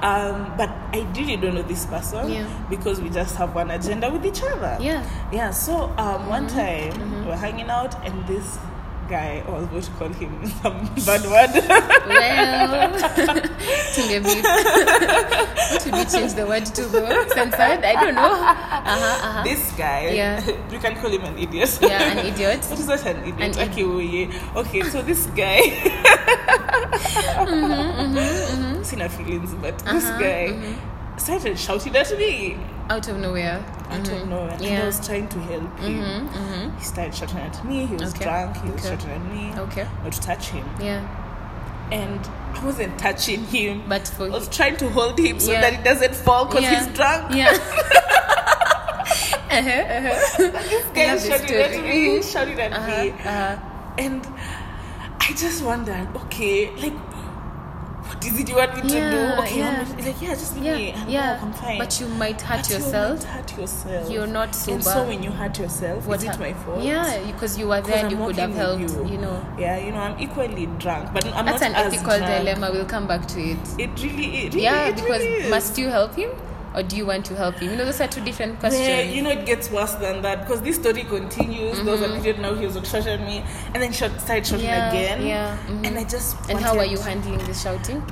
[0.03, 2.47] um, but I really don't know this person Yeah.
[2.69, 4.77] because we just have one agenda with each other.
[4.81, 5.51] yeah Yeah.
[5.51, 6.59] So um, one Mm-hmm.
[6.59, 8.59] time we we're hanging out, and this
[9.09, 11.53] guy, I was going to call him some bad word.
[12.09, 12.93] well
[13.95, 19.43] tungebi what should we change the word to though censored i don't know uh-huh uh-huh
[19.45, 20.41] this guy, Yeah.
[20.73, 21.79] you can call him an idiot.
[21.83, 23.05] yeah an idiot what is that?
[23.07, 23.57] an idiot.
[23.57, 24.57] An okay, yeah.
[24.61, 25.61] okay, so this guy.
[27.45, 30.77] Mm-hmm, Seen feelings, but this Uh-huh, guy
[31.17, 32.57] started shouting at me
[32.91, 34.51] out of nowhere out of nowhere.
[34.61, 36.03] And I was trying to help him.
[36.03, 36.77] mm-hmm, mm-hmm.
[36.79, 37.87] He started shouting at me.
[37.87, 38.57] He was Okay, drunk.
[38.59, 38.89] He was okay.
[38.97, 39.61] shouting at me.
[39.63, 40.67] okay Not to touch him.
[40.81, 41.01] yeah
[41.93, 42.21] And
[42.57, 43.83] I wasn't touching him.
[43.89, 45.61] but for I was trying to hold him so Yeah.
[45.63, 46.85] that he doesn't fall because Yeah.
[46.85, 47.35] he's drunk.
[47.35, 47.51] yeah
[49.51, 50.63] uh-huh, uh-huh.
[50.69, 52.73] This guy Love shouting at me, shouting at.
[52.73, 53.57] Uh-huh, uh-huh.
[53.99, 54.27] And
[55.21, 56.93] I just wondered, okay, like,
[58.27, 58.95] is it you want me to do?
[58.95, 59.85] Okay, yeah.
[59.89, 60.91] I'm like, yeah, just leave yeah me.
[60.93, 61.79] And yeah I'm fine.
[61.79, 64.11] but you might hurt But you yourself might hurt yourself.
[64.11, 64.75] You're not sober.
[64.75, 66.83] And so when you hurt yourself, What is it my fault?
[66.83, 69.19] yeah because you were there and you could have helped with you.
[69.19, 72.27] know Yeah, you know, I'm equally drunk, but I'm that's not an ethical drunk.
[72.45, 75.51] dilemma we'll come back to it It really, it really, yeah it because really is.
[75.51, 76.31] must you help him
[76.75, 79.01] or do you want to help him you know those are two different questions Yeah,
[79.03, 81.77] you know, it gets worse than that because this story continues.
[81.83, 84.67] There was a period now he was shouting at me, and then shot, started shouting
[84.67, 84.97] Mm-hmm.
[84.97, 85.27] Yeah, again.
[85.27, 85.87] yeah, mhm.
[85.87, 88.03] And I just and how are you handling this shouting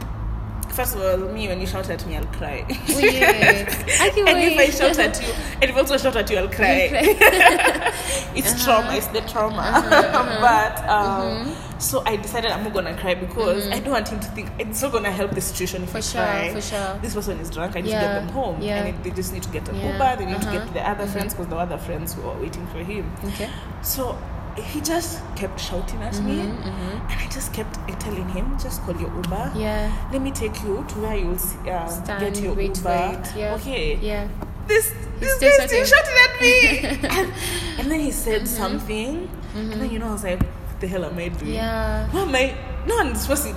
[0.72, 2.64] First of all, me when you shout at me, I'll cry.
[2.88, 3.22] Wait.
[3.22, 6.38] I can and if I shout at you, and if I also shout at you,
[6.38, 6.88] I'll cry.
[8.35, 8.64] it's Uh-huh.
[8.82, 8.96] trauma.
[8.96, 9.66] It's the trauma.
[10.40, 14.28] but um, so I decided I'm not gonna cry because I don't want him to
[14.28, 15.92] think it's not gonna help the situation if Mm-hmm.
[15.92, 16.54] For I sure, cry.
[16.54, 16.98] for sure.
[17.02, 17.76] This person is drunk.
[17.76, 18.76] I need to get them home, yeah.
[18.85, 20.16] and it, they just need to get an Yeah, Uber.
[20.16, 22.66] They need to uh-huh, get the other friends because the other friends who were waiting
[22.68, 23.12] for him.
[23.26, 23.50] okay
[23.82, 24.16] So
[24.56, 28.94] he just kept shouting at me, Mm-hmm, and I just kept telling him, "Just call
[29.00, 29.52] your Uber.
[29.56, 32.88] yeah Let me take you to where you'll uh, stand get your wait Uber.
[32.88, 33.96] wait yeah Okay.
[34.02, 34.28] yeah
[34.68, 35.92] This this still guy still shouting.
[35.92, 36.54] shouting at me,
[37.18, 37.26] and,
[37.80, 38.62] and then he said Mm-hmm.
[38.62, 41.54] something, and then you know I was like, "What the hell am I doing?
[41.54, 42.54] yeah What am I?
[42.86, 43.54] No one's supposed to.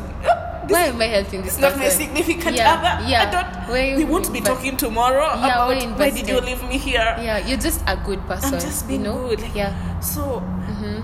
[0.69, 3.09] Why am I helping this It's not my significant Yeah, other.
[3.09, 3.21] yeah.
[3.27, 3.69] I don't.
[3.69, 7.15] Why- we won't be talking tomorrow Yeah, about why why did you leave me here.
[7.19, 8.53] Yeah, you're just a good person.
[8.53, 9.27] I'm just being you know?
[9.29, 9.41] good.
[9.41, 9.73] Like, Yeah.
[10.01, 10.43] So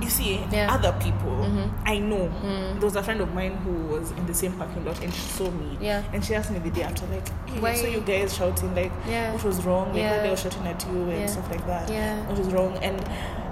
[0.02, 0.68] you see, Yeah.
[0.68, 0.76] Mm-hmm.
[0.76, 1.38] other people,
[1.86, 2.30] I know.
[2.78, 5.22] There was a friend of mine who was in the same parking lot, and she
[5.22, 5.78] saw me.
[5.82, 6.04] Yeah.
[6.14, 8.76] And she asked me the day after, like, hey, Why- I saw you guys shouting,
[8.76, 9.32] like, Yeah.
[9.34, 9.88] what was wrong?
[9.90, 10.22] Like, Yeah.
[10.22, 11.90] they were shouting at you and stuff like that.
[11.90, 12.22] Yeah.
[12.28, 12.78] What was wrong?
[12.82, 13.00] And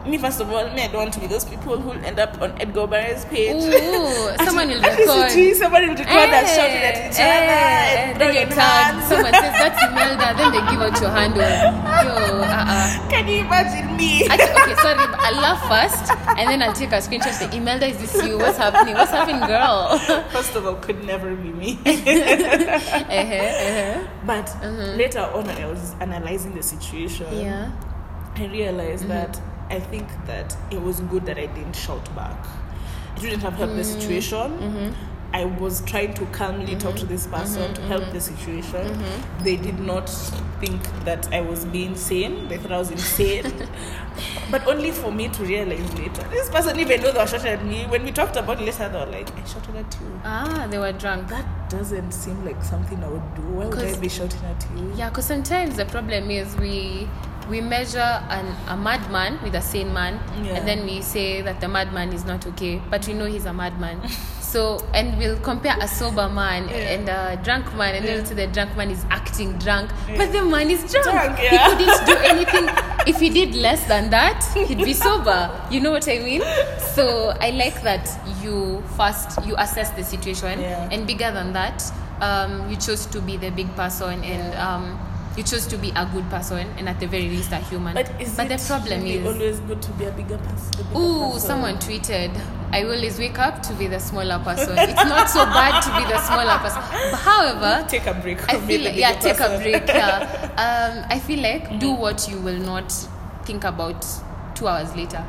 [0.06, 2.42] me, first of all, me, I don't want to be those people who end up
[2.42, 3.56] on Edgar Obare's page.
[3.56, 5.32] Ooh, someone will record.
[5.32, 9.04] see Somebody will record us shouting at each other eh, and then you're tagged.
[9.08, 11.42] Someone says that's Imelda, then they give out your handle.
[11.44, 13.10] Yo, uh-uh.
[13.10, 14.28] Can you imagine me?
[14.30, 17.34] I okay, sorry, I'll laugh first, and then I'll take a screenshot.
[17.34, 18.38] Say, Imelda, is this you?
[18.38, 18.96] What's happening?
[18.96, 19.98] What's happening, girl?
[20.30, 21.78] First of all, could never be me.
[21.86, 24.08] uh-huh, uh-huh.
[24.26, 24.56] But
[24.98, 27.72] later on, I was analyzing the situation, Yeah.
[28.36, 32.46] I realized that I think that it was good that I didn't shout back.
[33.16, 34.00] It wouldn't have helped the mm.
[34.02, 34.38] situation.
[34.38, 34.94] Mm-hmm.
[35.32, 37.10] I was trying to calmly talk to mm-hmm.
[37.10, 38.14] this person to help mm-hmm.
[38.14, 39.04] the situation.
[39.44, 40.10] They did not
[40.60, 42.48] think that I was being sane.
[42.48, 43.68] They thought I was insane.
[44.52, 46.24] but only for me to realize later.
[46.30, 47.86] This person even though they were shouting at me.
[47.86, 50.22] When we talked about it later, they were like, I shouted at you.
[50.24, 51.28] Ah, they were drunk.
[51.28, 53.42] That doesn't seem like something I would do.
[53.44, 54.92] Why would I be shouting at you?
[54.96, 57.08] Yeah, because sometimes the problem is we
[57.50, 60.58] we measure an, a madman with a sane man, Yeah.
[60.58, 63.54] and then we say that the madman is not okay, but we know he's a
[63.54, 64.02] madman.
[64.50, 66.76] So, and we'll compare a sober man Yeah.
[66.96, 70.18] and a drunk man, and then we'll say the drunk man is acting drunk, Yeah.
[70.18, 71.06] but the man is drunk.
[71.06, 72.68] Drunk, He couldn't do anything.
[73.06, 75.52] if he did less than that, he'd be sober.
[75.70, 76.42] You know what I mean?
[76.96, 78.10] So, I like that
[78.42, 80.90] you first you assess the situation, Yeah.
[80.92, 81.84] and bigger than that,
[82.22, 84.98] um, you chose to be the big person and um,
[85.40, 87.94] you chose to be a good person and at the very least a human.
[87.94, 90.72] But is the problem really is, always good to be a bigger person?
[90.86, 91.40] bigger ooh, person?
[91.40, 92.38] someone tweeted,
[92.74, 94.78] I always wake up to be the smaller person.
[94.78, 96.82] it's not so bad to be the smaller person.
[97.12, 98.38] But however, Take a break.
[98.54, 99.88] I feel like, yeah, take a break.
[99.88, 100.48] Yeah.
[100.60, 102.92] Um, I feel like do what you will not
[103.46, 104.06] think about
[104.56, 105.26] two hours later.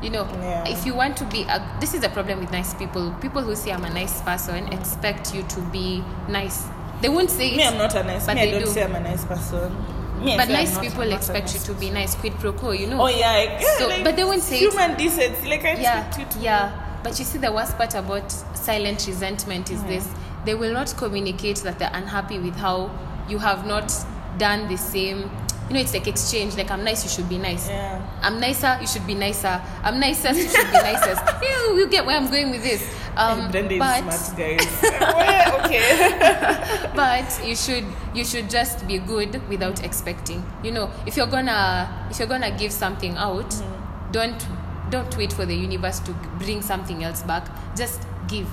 [0.00, 0.68] You know, Yeah.
[0.68, 3.12] if you want to be, a, this is the problem with nice people.
[3.20, 6.68] People who say I'm a nice person expect you to be nice.
[7.00, 7.56] They won't say it.
[7.56, 8.26] Me, I'm not a nice.
[8.26, 8.66] But me, I don't do.
[8.66, 9.74] say I'm a nice person.
[10.24, 12.72] Me, but nice people expect you to be nice, quid pro quo.
[12.72, 13.00] You know.
[13.02, 14.70] Oh yeah, like, yeah So- like, but they won't say it.
[14.70, 15.48] human decency.
[15.48, 16.44] Like I yeah, expect you to.
[16.44, 16.86] yeah.
[17.02, 20.06] But you see, the worst part about silent resentment is this:
[20.44, 22.90] they will not communicate that they're unhappy with how
[23.28, 23.90] you have not
[24.38, 25.30] done the same.
[25.70, 26.56] You know, it's like exchange.
[26.56, 27.68] Like I'm nice, you should be nice.
[27.68, 28.02] Yeah.
[28.22, 29.62] I'm nicer, you should be nicer.
[29.84, 31.22] I'm nicest, you should be nicest.
[31.42, 32.82] you, you get where I'm going with this.
[33.16, 34.66] Um, but smart, guys.
[35.64, 36.90] Okay.
[36.96, 42.08] but you should you should just be good without expecting you know if you're gonna
[42.10, 44.12] if you're gonna give something out Mm-hmm.
[44.12, 44.46] don't
[44.90, 48.48] don't wait for the universe to bring something else back just give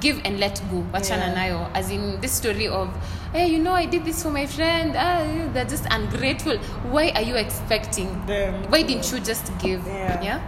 [0.00, 1.34] give and let go wachana Yeah.
[1.38, 2.88] nayo as in this story of
[3.32, 5.20] hey you know i did this for my friend ah,
[5.52, 6.56] they're just ungrateful.
[6.90, 8.08] Why are you expecting?
[8.26, 8.54] Them.
[8.70, 9.86] Why didn't you just give?
[9.86, 10.22] Yeah.
[10.22, 10.40] yeah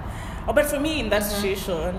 [0.49, 1.11] Oh, but for me in Mm-hmm.
[1.11, 1.97] that situation,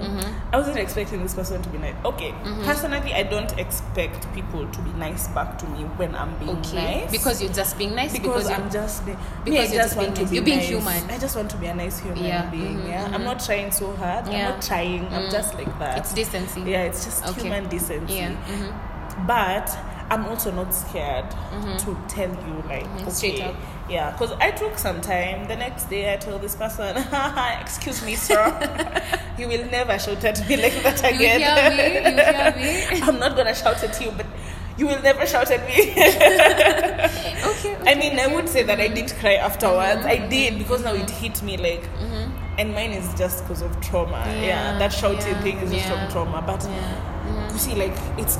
[0.51, 1.95] I wasn't expecting this person to be nice.
[2.03, 2.63] Okay, Mm-hmm.
[2.65, 7.01] personally, I don't expect people to be nice back to me when I'm being okay
[7.01, 7.11] nice.
[7.11, 10.13] because you're just being nice because, you're I'm just being, because I you're just being
[10.13, 10.67] to be You're being nice.
[10.69, 11.09] human.
[11.09, 12.79] I just want to be a nice human Yeah, being.
[12.79, 14.27] mhm, yeah, I'm not trying so hard.
[14.27, 14.33] Yeah.
[14.33, 15.07] I'm not trying.
[15.13, 15.97] I'm just like that.
[15.99, 17.41] it's decency yeah, it's just Okay.
[17.43, 18.15] human decency.
[18.15, 18.35] yeah.
[19.27, 19.69] But
[20.13, 21.77] I'm also not scared mm-hmm.
[21.77, 23.55] to tell you like Mhm, okay, straight up.
[23.89, 25.47] yeah, because I took some time.
[25.47, 26.95] The next day, I told this person,
[27.61, 28.43] "Excuse me, sir,
[29.39, 31.39] you will never shout at me like that again.
[31.41, 34.27] you hear me you hear me I'm not gonna shout at you, but
[34.77, 35.77] you will never shout at me."
[37.51, 38.93] okay, I mean, I would say that I mm-hmm.
[38.95, 40.05] didn't cry afterwards.
[40.05, 40.29] I mm-hmm.
[40.29, 41.89] did because now it hit me like,
[42.59, 44.21] and mine is just because of trauma.
[44.27, 46.43] Yeah, Yeah, that shouting yeah, thing is just from trauma.
[46.45, 46.61] But
[47.51, 48.37] you see, like it's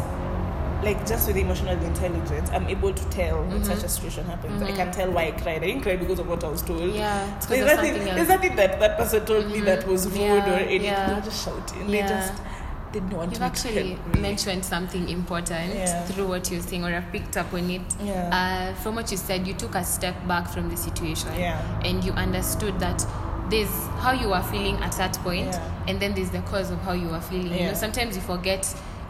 [0.84, 3.64] like just with emotional intelligence, I'm able to tell when mm-hmm.
[3.64, 4.62] such a situation happens.
[4.62, 4.92] I can mm-hmm.
[4.92, 5.64] tell why I cried.
[5.64, 6.94] I didn't cry because of what I was told.
[6.94, 7.94] Yeah, it's there's nothing.
[7.94, 9.66] There's nothing that that person told me mm-hmm.
[9.66, 10.84] that was rude Yeah, or anything.
[10.84, 11.10] yeah.
[11.10, 11.88] They were just shouting.
[11.88, 12.08] They Yeah.
[12.08, 12.44] just
[12.92, 14.22] didn't want You've actually to me.
[14.22, 16.06] mentioned something important Yeah.
[16.06, 17.82] through what you're saying, or I've picked up on it.
[18.04, 18.30] Yeah.
[18.72, 21.60] Uh, from what you said, you took a step back from the situation, Yeah.
[21.84, 23.06] and you understood that
[23.50, 25.56] there's how you are feeling at that point,
[25.88, 27.54] and then there's the cause of how you are feeling.
[27.60, 28.64] You know, sometimes you forget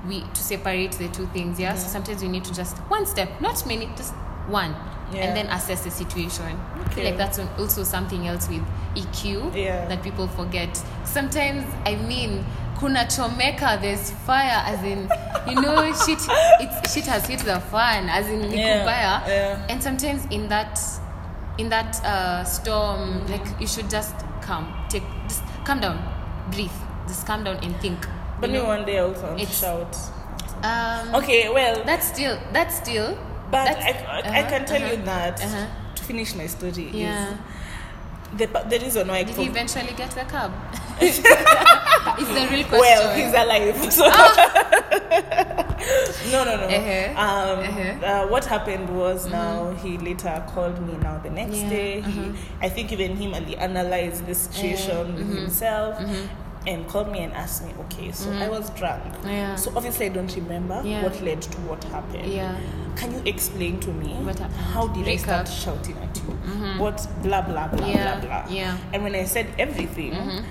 [0.07, 1.59] we to separate the two things.
[1.59, 1.75] Yeah.
[1.75, 4.13] So sometimes we need to just one step, not many, just
[4.47, 4.75] one,
[5.13, 5.21] Yeah.
[5.25, 6.45] and then assess the situation.
[6.45, 7.05] I feel Okay.
[7.05, 8.63] like that's also something else with
[8.95, 9.85] EQ Yeah.
[9.87, 10.81] that people forget.
[11.05, 12.43] Sometimes, I mean,
[12.79, 15.09] kuna chomeka, there's fire, as in,
[15.47, 16.19] you know, shit,
[16.59, 19.27] it's, shit has hit the fan, as in, Yeah, kubaya.
[19.27, 19.65] yeah.
[19.69, 20.79] And sometimes in that,
[21.57, 25.97] in that uh, storm, like, you should just calm, take, just calm down,
[26.51, 26.71] breathe,
[27.07, 28.05] just calm down and think.
[28.43, 28.67] But you me know?
[28.75, 29.97] one day I also want to shout.
[30.63, 32.37] Um, Okay, well, That's still.
[32.53, 33.17] That's still.
[33.51, 35.65] but that's- I, I, I uh-huh, can tell you uh-huh, that uh-huh.
[35.95, 37.31] to finish my story Yeah.
[37.31, 37.37] is
[38.39, 40.51] the, the reason why I Did he eventually get the cab?
[40.99, 41.19] it's
[42.37, 42.79] the real question.
[42.79, 43.93] well, he's alive.
[43.99, 44.09] So
[46.31, 46.67] no, no, no.
[46.67, 47.25] Uh-huh.
[47.25, 48.05] Um, Uh-huh.
[48.05, 50.93] uh, what happened was now he later called me.
[50.97, 52.31] Now the next Yeah, day, he, uh-huh.
[52.61, 55.99] I think even him and he analyzed the situation with mhm, himself.
[56.65, 59.03] And called me and asked me, okay, so I was drunk.
[59.25, 59.55] Yeah.
[59.55, 61.03] So obviously I don't remember Yeah.
[61.03, 62.25] what led to what happened.
[62.31, 62.55] Yeah.
[62.95, 64.59] Can you explain to me What happened?
[64.71, 65.63] how did I start Recap.
[65.63, 66.79] shouting at you?
[66.79, 68.45] What blah blah blah Yeah, blah blah.
[68.49, 68.77] yeah.
[68.93, 70.43] And when I said everything, Mhm.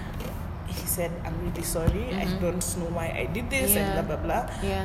[0.69, 2.13] he said, I'm really sorry.
[2.15, 3.79] I don't know why I did this Mm-hmm.
[3.79, 3.99] Yeah.
[3.99, 4.69] and blah blah blah.
[4.69, 4.85] Yeah.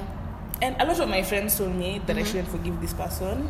[0.61, 3.49] And a lot of my friends told me that I shouldn't forgive this person.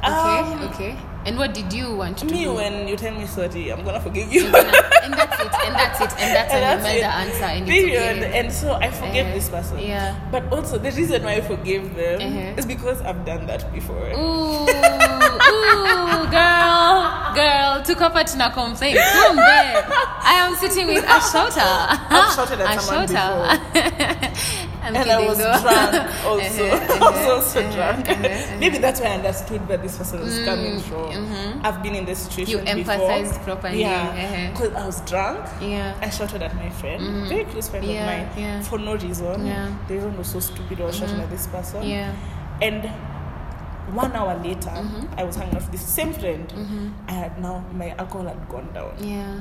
[0.00, 0.38] Okay.
[0.40, 0.96] Um, okay.
[1.26, 2.54] And what did you want to Me, do?
[2.54, 4.44] when you tell me sorry, I'm gonna forgive you.
[4.50, 4.72] Gonna-
[5.04, 5.52] and that's it.
[5.66, 6.10] And that's it.
[6.16, 7.28] And that's And an that's Imelda it.
[7.28, 7.44] answer.
[7.44, 8.16] And Period.
[8.16, 8.38] it's okay.
[8.40, 9.34] And so I forgive Uh-huh.
[9.36, 9.78] this person.
[9.78, 10.16] Yeah.
[10.32, 12.56] But also the reason why I forgive them Uh-huh.
[12.56, 14.08] is because I've done that before.
[14.16, 16.96] Ooh, ooh, girl,
[17.36, 18.96] girl, took up at a complaint.
[18.96, 19.84] Come there.
[20.24, 21.60] I am sitting with a shouter.
[21.60, 23.60] I've shouted at a someone shouter.
[24.82, 25.60] I'm and I was though.
[25.60, 26.64] drunk also.
[26.66, 28.60] Uh-huh, I was uh-huh, also uh-huh, drunk.
[28.60, 31.10] Maybe that's why I understood where this person was coming from.
[31.12, 31.60] mhm.
[31.64, 33.24] I've been in this situation You before.
[33.44, 34.50] properly, Yeah.
[34.50, 35.44] Because I was drunk.
[35.60, 35.94] Yeah.
[36.00, 38.60] I shouted at my friend, very close friend Yeah, of mine, yeah.
[38.62, 39.46] for no reason.
[39.46, 39.68] Yeah.
[39.88, 40.80] The reason was so stupid.
[40.80, 41.82] I was shouting at this person.
[41.84, 42.14] Yeah.
[42.62, 42.84] And
[43.94, 45.18] one hour later, Mm-hmm.
[45.18, 46.46] I was hanging out with this same friend.
[47.08, 49.40] I had now my alcohol had gone down, Yeah.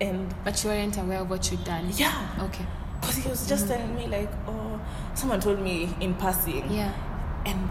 [0.00, 1.90] and But you weren't aware of what you'd done.
[1.94, 2.64] yeah, Okay.
[3.00, 4.80] Because he was just telling me like, oh,
[5.14, 6.92] someone told me in passing, Yeah.
[7.46, 7.68] and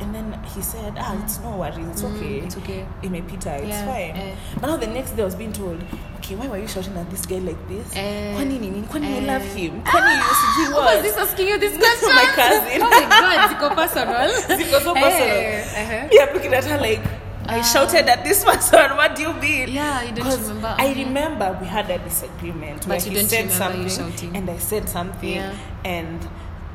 [0.00, 2.86] and then he said, ah, it's no worries, it's okay, Mm, it's okay.
[3.02, 4.16] imepita, it's Yeah, fine.
[4.16, 4.34] eh.
[4.58, 5.76] But now the next day I was being told,
[6.16, 7.84] okay, why were you shouting at this guy like this?
[7.94, 8.80] Eh, Kwani nini?
[8.88, 9.32] Kwani you eh.
[9.32, 9.82] love him?
[9.84, 10.94] Kwani you sijui Who what?
[10.96, 12.16] was this asking you this This question?
[12.16, 12.80] my cousin.
[12.80, 14.28] oh my god, ziko personal.
[14.58, 16.08] Ziko so Eh, uh-huh.
[16.10, 17.04] Yeah, looking at her like,
[17.50, 18.96] I shouted at this person.
[18.96, 19.68] What do you mean?
[19.70, 20.74] Yeah, you don't remember.
[20.78, 21.04] I Mhm.
[21.06, 22.80] remember we had a disagreement.
[22.88, 25.52] But where you he said something and I said something, Yeah.
[25.84, 26.26] and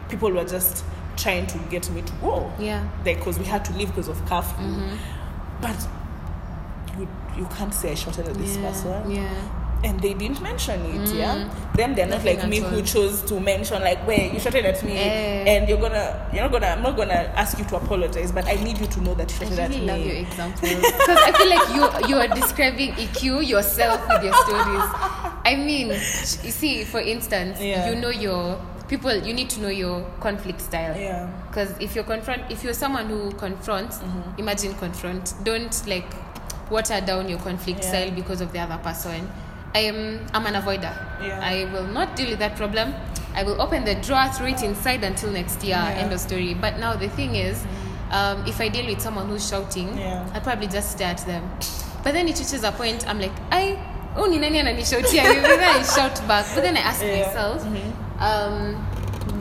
[0.10, 0.84] people were just
[1.18, 2.52] trying to get me to go.
[2.60, 2.84] Yeah.
[3.04, 4.66] Because we had to leave because of curfew.
[4.66, 4.96] Mm-hmm.
[5.62, 5.88] But
[7.00, 7.08] you,
[7.38, 8.70] you can't say I shouted at this yeah.
[8.70, 9.12] person.
[9.12, 9.30] Yeah.
[9.86, 11.48] And they didn't mention it, yeah.
[11.76, 14.82] Then they're not Nothing like me who chose to mention like, "Wait, you shouted at
[14.84, 15.44] me, Eh.
[15.58, 18.56] and you're gonna, you're not gonna, I'm not gonna ask you to apologize, but I
[18.64, 20.08] need you to know that you shouted I really at love me.
[20.08, 24.90] your examples because I feel like you you are describing EQ yourself with your stories.
[25.46, 27.90] I mean, you see, for instance, Yeah.
[27.90, 29.14] you know your people.
[29.16, 30.96] You need to know your conflict style.
[31.00, 31.30] Yeah.
[31.50, 34.40] Because if you're confront, if you're someone who confronts, Mm-hmm.
[34.40, 35.34] imagine confront.
[35.44, 36.08] Don't like
[36.72, 37.90] water down your conflict Yeah.
[37.90, 39.30] style because of the other person.
[39.76, 40.94] I am I'm an avoider.
[41.22, 41.40] Yeah.
[41.44, 42.94] I will not deal with that problem.
[43.36, 45.76] I will open the drawer, throw it inside until next year.
[45.76, 46.02] Yeah.
[46.02, 46.54] End of story.
[46.54, 47.62] But now the thing is,
[48.12, 50.26] um, if I deal with someone who's shouting, Yeah.
[50.34, 51.44] I'll probably just stare at them.
[52.04, 53.78] But then it reaches a point, I'm like, I
[54.16, 56.46] oh ni nani ananishautia hivi?" then I shout back.
[56.56, 57.26] But then I ask Yeah.
[57.28, 57.66] myself,
[58.20, 58.76] um,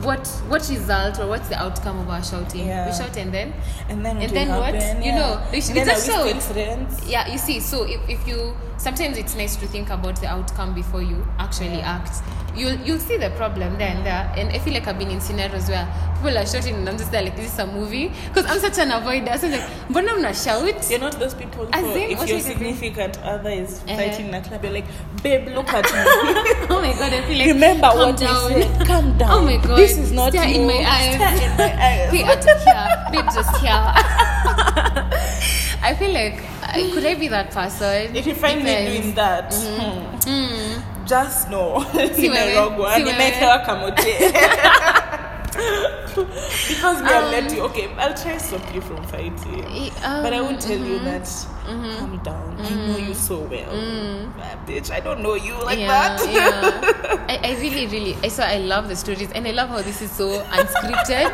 [0.03, 2.67] what what result or what's the outcome of our shouting?
[2.67, 2.87] Yeah.
[2.87, 3.53] We shout and then
[3.89, 4.73] And then, And then will what?
[4.75, 7.07] happen, You know, we we just shout.
[7.07, 10.73] yeah, you see, so if, if you sometimes it's nice to think about the outcome
[10.73, 12.21] before you actually act.
[12.55, 14.31] You'll you'll see the problem there and there.
[14.37, 15.85] And I feel like I've been in scenarios where
[16.15, 18.13] people are shouting and I'm just there like, is this a movie?
[18.29, 19.37] Because I'm such an avoider.
[19.37, 20.89] So I'm like, mbona mna shout?
[20.89, 22.43] You're not those people who, if your it?
[22.43, 23.97] significant other is Uh-huh.
[23.97, 24.85] fighting in a club, you're like,
[25.21, 25.91] babe, look at me.
[26.69, 28.53] oh my god, I feel like Remember what down.
[28.53, 28.87] we said.
[28.87, 29.31] Calm down.
[29.31, 29.77] Oh my god.
[29.77, 30.61] This is not Stare you.
[30.61, 31.15] in my eyes.
[31.15, 32.15] Stare in my eyes.
[32.25, 33.11] At here.
[33.11, 33.71] Babe, just here.
[35.83, 36.39] I feel like
[36.75, 38.15] I, could I be that person?
[38.15, 38.89] If you find Depends.
[38.91, 40.29] me doing that, Mm-hmm.
[40.29, 43.11] hmm, just know Si wewe, nimerogwa si wewe.
[43.11, 44.33] nimewekewa kamote
[46.67, 49.89] because I'll let Um, you okay I'll try to stop you from fighting Eh,
[50.23, 51.05] but I um, won't tell you mhm.
[51.05, 51.27] that
[51.99, 53.71] calm down I know you so well
[54.39, 55.81] Ah, bitch I don't know you like Mm.
[55.81, 57.25] yeah, that yeah.
[57.29, 60.01] I, I really, really, I so I love the stories, and I love how this
[60.01, 61.29] is so unscripted,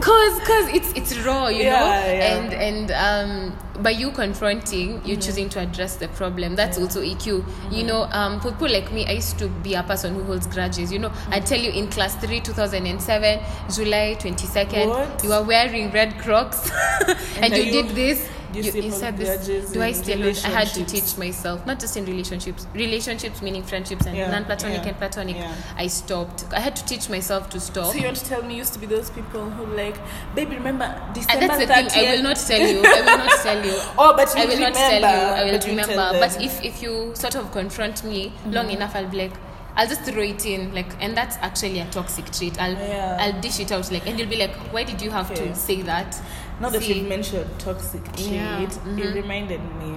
[0.00, 2.36] cause, cause it's it's raw, you know, Yeah, yeah.
[2.36, 6.54] and and um, by you confronting, you choosing to address the problem.
[6.56, 7.44] That's also EQ.
[7.72, 10.46] You know, um, for people like me, I used to be a person who holds
[10.46, 10.92] grudges.
[10.92, 13.40] You know, I tell you in class three, two thousand and seven,
[13.74, 15.22] July twenty second, What?
[15.22, 16.70] you were wearing red Crocs,
[17.38, 18.28] and, are you, you- did this.
[18.54, 19.70] You said this.
[19.72, 20.22] Do I still?
[20.22, 24.82] I had to teach myself, not just in relationships, relationships meaning friendships and Yeah, non-platonic
[24.82, 25.36] yeah, and platonic.
[25.36, 25.54] yeah.
[25.76, 26.44] I stopped.
[26.52, 27.92] I had to teach myself to stop.
[27.92, 29.96] so you want to tell me used to be those people who like
[30.34, 32.06] baby remember And December that's the thing.
[32.08, 32.82] I will not tell you.
[32.84, 33.76] I will not tell you.
[33.98, 35.06] Oh, but you I will not tell you.
[35.06, 36.18] I will but remember.
[36.20, 38.52] But if if you sort of confront me mm-hmm.
[38.52, 39.32] long enough, I'll be like,
[39.76, 42.60] I'll just throw it in, like, and that's actually a toxic trait.
[42.60, 43.18] I'll Yeah.
[43.20, 45.48] I'll dish it out, like, and you'll be like, why did you have Okay.
[45.48, 46.18] to say that?
[46.60, 46.94] Now that See.
[47.00, 48.78] you've mentioned toxic trait, Yeah, it
[49.14, 49.94] reminded me.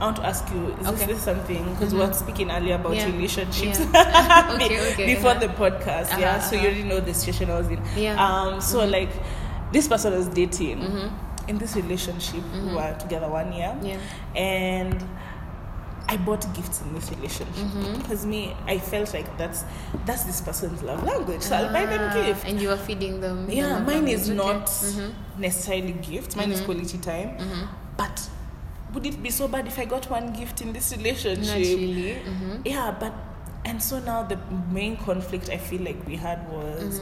[0.00, 1.06] I want to ask you, is Okay.
[1.06, 1.64] this, something?
[1.74, 3.06] Because we were speaking earlier about Yeah.
[3.06, 4.50] relationships Yeah.
[4.54, 5.40] Okay, okay, before uh-huh.
[5.40, 6.18] the podcast.
[6.20, 6.68] Yeah, Uh-huh, so you uh-huh.
[6.68, 7.80] already know the situation I was in.
[7.96, 8.16] Yeah.
[8.16, 8.54] Mm-hmm.
[8.54, 8.60] Um.
[8.60, 9.10] So like,
[9.72, 10.84] this person was dating.
[11.48, 13.74] In this relationship, we were together one year.
[13.82, 13.96] Yeah.
[14.36, 15.02] And
[16.10, 17.98] I bought gifts in this relationship Mm-hmm.
[18.00, 19.64] because me, I felt like that's
[20.06, 21.42] that's this person's love language.
[21.42, 22.44] So I'll buy them Ah, gifts.
[22.44, 23.46] And you are feeding them.
[23.50, 24.36] Yeah, mine is language.
[24.36, 24.92] not Okay.
[25.02, 25.12] Mhm.
[25.38, 26.34] necessarily gift.
[26.36, 26.64] Mine is Mhm.
[26.64, 27.30] quality time.
[27.38, 27.68] Mhm.
[27.98, 28.22] But
[28.94, 31.46] would it be so bad if I got one gift in this relationship?
[31.46, 32.14] Not really.
[32.32, 32.62] Mhm.
[32.64, 33.12] Yeah, but
[33.66, 34.38] and so now the
[34.72, 37.00] main conflict I feel like we had was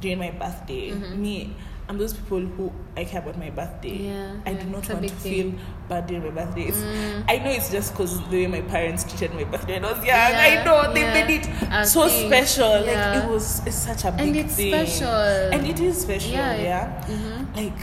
[0.00, 0.92] during my birthday.
[0.92, 1.54] Me,
[1.92, 3.96] I'm those people who I care about my birthday.
[4.08, 5.52] Yeah, I do not want to thing.
[5.52, 6.62] feel bad during my birthday.
[6.62, 7.24] It's, Mm.
[7.28, 9.98] I know it's just because the way my parents treated my birthday when I was
[9.98, 10.06] young.
[10.06, 11.12] Yeah, I know they yeah.
[11.26, 12.28] made it A so thing.
[12.28, 12.84] special.
[12.86, 13.14] Yeah.
[13.14, 14.72] Like it was it's such a big And it's thing.
[14.72, 15.52] special.
[15.52, 16.56] And it is special, Yeah.
[16.56, 17.04] yeah.
[17.10, 17.56] Mhm.
[17.56, 17.80] Like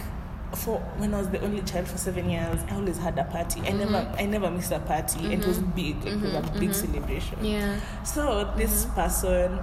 [0.55, 3.61] for when I was the only child for seven years, I always had a party.
[3.61, 5.31] I never I never missed a party.
[5.33, 6.03] It was big.
[6.03, 7.37] Like, It was a big celebration.
[7.37, 7.45] Mm-hmm.
[7.45, 7.79] Yeah.
[8.03, 9.59] So this person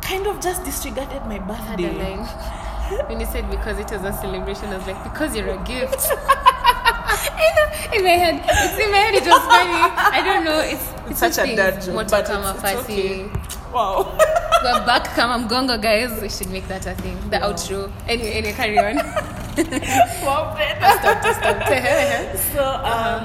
[0.00, 2.16] kind of just disregarded my I birthday.
[2.90, 3.06] line.
[3.08, 6.10] when you said because it was a celebration, I was like, because you're a gift.
[7.94, 9.14] in my head, it's in my head.
[9.14, 9.80] It was funny.
[10.16, 10.60] I don't know.
[10.60, 11.56] It's It's it's such a things.
[11.56, 13.28] dad joke, but kama it's, it's okay.
[13.72, 14.16] Wow.
[14.62, 16.20] We're back kama mgongo, guys.
[16.22, 17.18] We should make that a thing.
[17.30, 17.90] The outro.
[18.08, 18.96] Anyway, anyway, carry on.
[20.22, 20.54] wow,
[21.00, 21.56] stop, stop.
[21.66, 22.36] Uh-huh, uh-huh.
[22.54, 23.22] So um,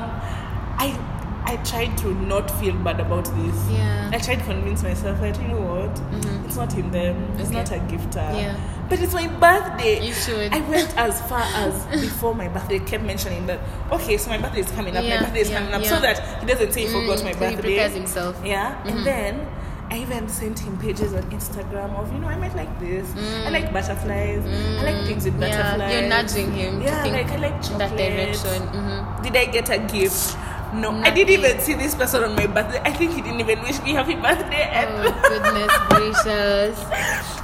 [0.78, 0.98] I
[1.46, 3.58] I tried to not feel bad about this.
[3.70, 4.10] Yeah.
[4.12, 6.35] I tried to convince myself that you know what, mm-hmm.
[6.56, 7.58] It's not in them, it's Okay.
[7.58, 8.16] not a gifter.
[8.38, 8.56] Yeah.
[8.90, 10.06] But it's my birthday.
[10.06, 10.54] You should.
[10.54, 12.80] I went as far as before my birthday.
[12.80, 13.60] Kept mentioning that.
[13.92, 15.04] Okay, so my birthday is coming up.
[15.04, 15.90] Yeah, my birthday is yeah, coming up, yeah.
[15.90, 17.50] so that he doesn't say he forgot my Mm, so birthday.
[17.56, 18.40] he prepares himself.
[18.46, 19.48] Yeah, and then
[19.90, 23.08] I even sent him pages on Instagram of you know I might like this.
[23.46, 24.44] I like butterflies.
[24.46, 25.42] I like things with Mm.
[25.42, 25.94] Yeah, butterflies.
[25.94, 27.80] you're nudging him Yeah, like I like chocolate.
[27.80, 28.62] that direction.
[28.68, 30.38] hmm Did I get a gift?
[30.74, 32.82] No, I didn't even see this person on my birthday.
[32.84, 34.68] I think he didn't even wish me happy birthday.
[34.74, 36.76] And, Oh goodness gracious!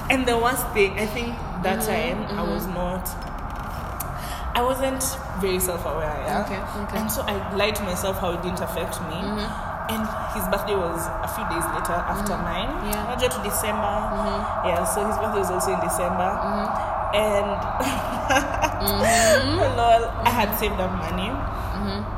[0.10, 3.06] and the worst thing, I think that Mm-hmm, time I was not.
[4.54, 5.00] I wasn't
[5.40, 6.44] very self-aware, yeah.
[6.44, 6.66] Okay, okay.
[6.68, 6.98] Mm-hmm.
[6.98, 9.16] And so I lied to myself how it didn't affect me.
[9.88, 10.04] And
[10.36, 12.68] his birthday was a few days later after mine.
[12.68, 12.92] Mm-hmm.
[12.92, 13.00] Yeah.
[13.00, 13.22] Mm-hmm.
[13.22, 13.96] Not to December.
[14.68, 16.32] Yeah, so his birthday was also in December.
[17.16, 17.48] And
[19.78, 21.32] lol, I had saved up money.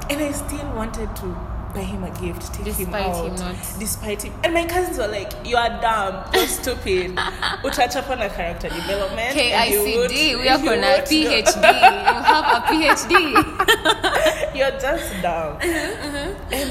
[0.10, 1.26] And I still wanted to
[1.74, 3.26] buy him a gift, take him out.
[3.26, 4.34] him not- Despite him.
[4.44, 7.16] And my cousins were like, You are dumb, you're stupid.
[7.64, 9.36] Utachapa na character development.
[9.36, 11.24] and you would- KICD, we are you gonna PhD.
[11.24, 14.56] You have a PhD.
[14.56, 15.58] You're just dumb.
[15.58, 16.70] Uh-huh, And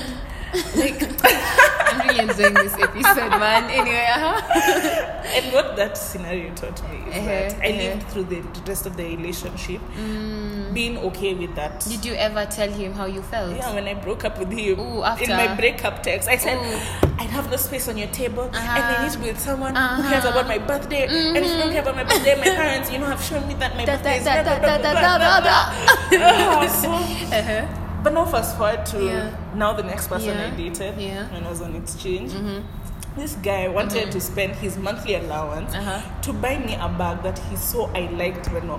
[0.76, 1.00] like
[1.92, 3.64] I'm really enjoying this episode, man.
[3.70, 5.36] Anyway, uh-huh.
[5.36, 7.82] and what that scenario taught me is Uh-huh, that I uh-huh.
[7.82, 9.80] lived through the rest of the relationship
[10.72, 11.80] being okay with that.
[11.84, 11.88] Mm.
[11.90, 13.54] Did you ever tell him how you felt?
[13.56, 16.56] Yeah, when I broke up with him, Ooh, after- in my breakup text, I said,
[16.56, 16.80] Ooh.
[17.20, 18.80] I have no space on your table, and Uh-huh.
[18.80, 20.32] I need to be with someone who cares Uh-huh.
[20.32, 21.04] about my birthday.
[21.08, 23.54] And if you don't care about my birthday, my parents, you know, have shown me
[23.60, 24.26] that my birthday is
[28.02, 29.30] But now fast forward to Yeah.
[29.54, 30.46] now the next person Yeah.
[30.46, 31.10] I dated Yeah.
[31.22, 31.34] Mm-hmm.
[31.34, 32.32] when I was on exchange.
[33.16, 36.00] This guy wanted to spend his monthly allowance Uh-huh.
[36.22, 38.70] to buy me a bag that he saw I liked when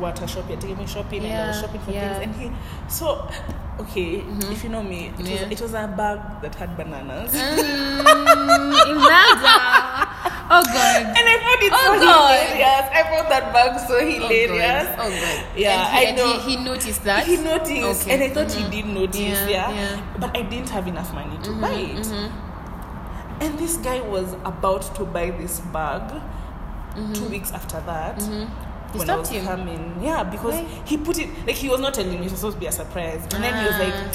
[0.00, 1.92] water shopping, taking me shopping, and I was shopping for.
[1.92, 2.18] Mm-hmm.
[2.20, 2.22] things.
[2.24, 2.50] And he
[2.88, 3.28] so
[3.80, 7.32] okay, if you know me, it was it was a bag that had bananas.
[7.32, 8.02] Mm.
[10.48, 11.02] Oh God.
[11.18, 12.38] And I found it Oh, so God.
[12.46, 12.86] hilarious.
[12.94, 14.22] I found that bag so hilarious.
[14.22, 14.96] Oh hilarious.
[14.96, 14.98] God.
[14.98, 15.58] Oh God.
[15.58, 16.38] Yeah, and he, I know.
[16.40, 17.26] He, he noticed that.
[17.26, 18.14] He noticed, Okay.
[18.14, 19.88] and I thought he did notice, Yeah, yeah, yeah.
[19.96, 22.06] Mm-hmm, But I didn't have enough money to buy it.
[23.40, 26.22] And this guy was about to buy this bag
[27.12, 28.16] two weeks after that.
[28.18, 28.92] Mm-hmm.
[28.92, 29.44] He When I was him?
[29.44, 30.66] coming, yeah, because Why?
[30.86, 32.72] he put it like he was not telling me; it was supposed to be a
[32.72, 33.20] surprise.
[33.34, 34.10] And then he was like, Ah.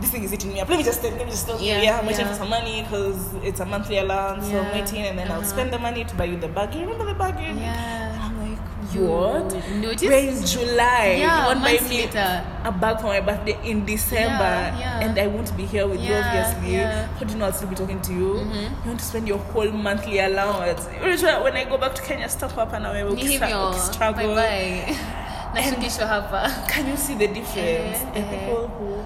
[0.00, 0.68] "This thing is eating me up.
[0.68, 2.32] Let me just, let me just tell you, Yeah, yeah, I'm waiting yeah.
[2.32, 4.46] for some money because it's a monthly allowance.
[4.50, 5.48] So I'm waiting, and then I'll uh-huh.
[5.54, 6.74] spend the money to buy you the bag.
[6.74, 7.34] You remember the bag?
[7.40, 8.18] You Yeah.
[8.24, 8.58] I'm like,
[8.94, 9.52] what?
[9.80, 10.04] noticed?
[10.04, 11.16] We're in July.
[11.18, 12.44] Yeah, you want buy me later.
[12.64, 15.00] a bag for my birthday in December, Yeah, yeah.
[15.08, 16.74] and I won't be here with you, obviously.
[16.76, 16.92] yeah.
[16.92, 17.14] Mm-hmm.
[17.18, 18.38] How do you know I'll still be talking to you?
[18.38, 20.86] You want to spend your whole monthly allowance.
[20.86, 23.70] When I go back to Kenya, stop wewe Ni hivyo.
[23.70, 24.34] ukistra- struggle.
[24.34, 24.96] Bye bye.
[26.68, 27.98] Can you see the difference?
[28.02, 28.46] Eh, the eh.
[28.46, 29.04] people who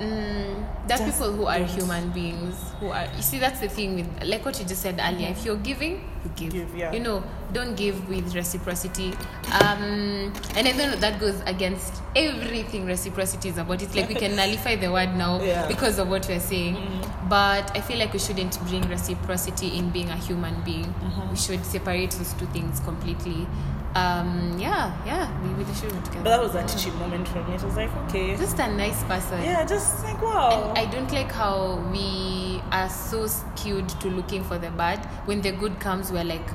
[0.00, 1.68] Mm, are Just people who are don't.
[1.70, 5.00] human beings who are you see that's the thing with like what you just said
[5.02, 5.94] earlier if you're giving
[6.24, 6.92] you give, Give, yeah.
[6.92, 7.22] you know
[7.52, 9.12] don't give with reciprocity
[9.60, 14.14] um and i don't know that goes against everything reciprocity is about it's like we
[14.14, 15.66] can nullify the word now Yeah.
[15.66, 17.28] because of what we're saying Mm.
[17.28, 21.30] but i feel like we shouldn't bring reciprocity in being a human being Mm-hmm.
[21.30, 23.46] we should separate those two things completely
[23.94, 27.54] um yeah yeah we really should together But that was a teaching moment for me.
[27.54, 28.36] It was like, okay.
[28.36, 30.68] just a nice person Yeah, just like, wow.
[30.74, 34.98] and I don't like how we are so skewed to looking for the bad.
[35.26, 36.46] When the good comes, we're like,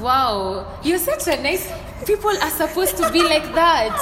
[0.00, 1.70] wow, you're such a nice.
[2.06, 3.94] People are supposed to be like that.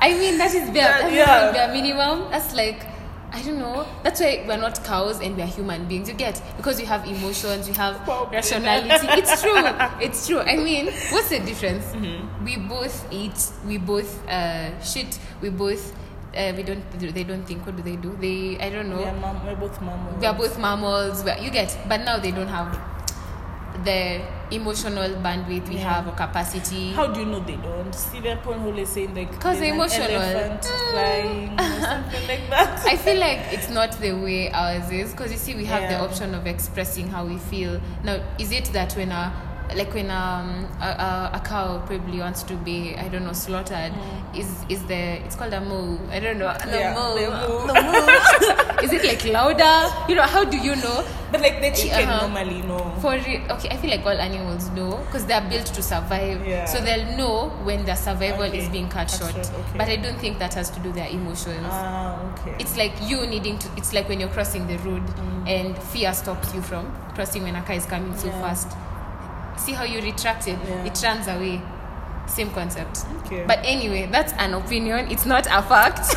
[0.00, 1.26] I mean, that is bare, Yeah.
[1.26, 2.30] not bare minimum.
[2.30, 2.86] That's like,
[3.34, 3.84] I don't know.
[4.04, 6.08] That's why we're not cows and we're human beings.
[6.08, 8.36] You get because we have emotions, we have Probably.
[8.36, 9.06] rationality.
[9.20, 9.54] It's true.
[10.00, 10.40] It's true.
[10.40, 11.84] I mean, what's the difference?
[12.44, 13.34] We both eat.
[13.66, 15.18] We both uh, shit.
[15.42, 15.92] We both.
[16.36, 16.82] Uh, we don't.
[16.98, 17.66] They don't think.
[17.66, 18.16] What do they do?
[18.20, 18.56] They.
[18.60, 20.20] I don't know we are, mom, we're both mammals.
[20.20, 22.76] we are both mammals we are- you get but now they don't have
[23.84, 24.20] the
[24.50, 25.94] emotional bandwidth we Yeah.
[25.94, 27.94] have or capacity How do you know they don't?
[28.42, 30.08] Point who is saying like 'Cause there's an emotional.
[30.20, 30.64] Mm.
[30.90, 32.86] flying or something like that.
[32.92, 35.98] i feel like it's not the way ours is because you see we have the
[35.98, 39.32] option of expressing how we feel now is it that when a
[39.74, 43.92] like when um, a, a, a cow probably wants to be i don't know slaughtered
[44.34, 44.94] is is the
[45.24, 46.80] it's called a moo i don't know the Mm.
[46.80, 47.66] Yeah, moo the moo.
[47.66, 49.76] the moo is it like louder
[50.08, 51.04] you know how do you know
[51.34, 52.28] But like the chicken Uh-huh.
[52.28, 52.78] normally know.
[53.02, 56.46] For re- okay, I feel like all animals know because they are built to survive.
[56.46, 56.64] Yeah.
[56.64, 59.34] So they'll know when their survival Okay, is being cut cut short.
[59.34, 59.78] short, okay.
[59.80, 61.66] But I don't think that has to do with their emotions.
[61.66, 62.54] Ah, okay.
[62.62, 63.68] it's like you needing to.
[63.76, 65.02] It's like when you're crossing the road
[65.50, 66.86] and fear stops you from
[67.18, 68.38] crossing when a car is coming so Mm.
[68.38, 68.40] Yeah.
[68.46, 68.68] fast.
[69.56, 70.58] See how you retract it?
[70.68, 70.84] Yeah.
[70.84, 71.60] It runs away.
[72.26, 73.04] Same concept.
[73.26, 73.44] Okay.
[73.46, 75.10] But anyway, that's an opinion.
[75.10, 76.08] It's not a fact.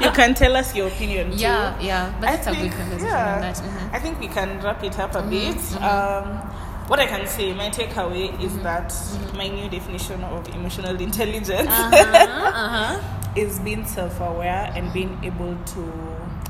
[0.02, 1.30] you can tell us your opinion.
[1.30, 1.38] too.
[1.38, 2.14] yeah, yeah.
[2.20, 3.56] But I that's a good think- conversation yeah, on that.
[3.56, 3.94] Mhm.
[3.94, 5.82] I think we can wrap it up a Mm-hmm, bit.
[5.82, 6.38] Um,
[6.88, 8.62] what I can say, my takeaway is Mm-hmm.
[8.64, 8.92] that
[9.34, 13.00] my new definition of emotional intelligence Uh-huh, uh-huh.
[13.36, 15.82] is being self-aware and being able to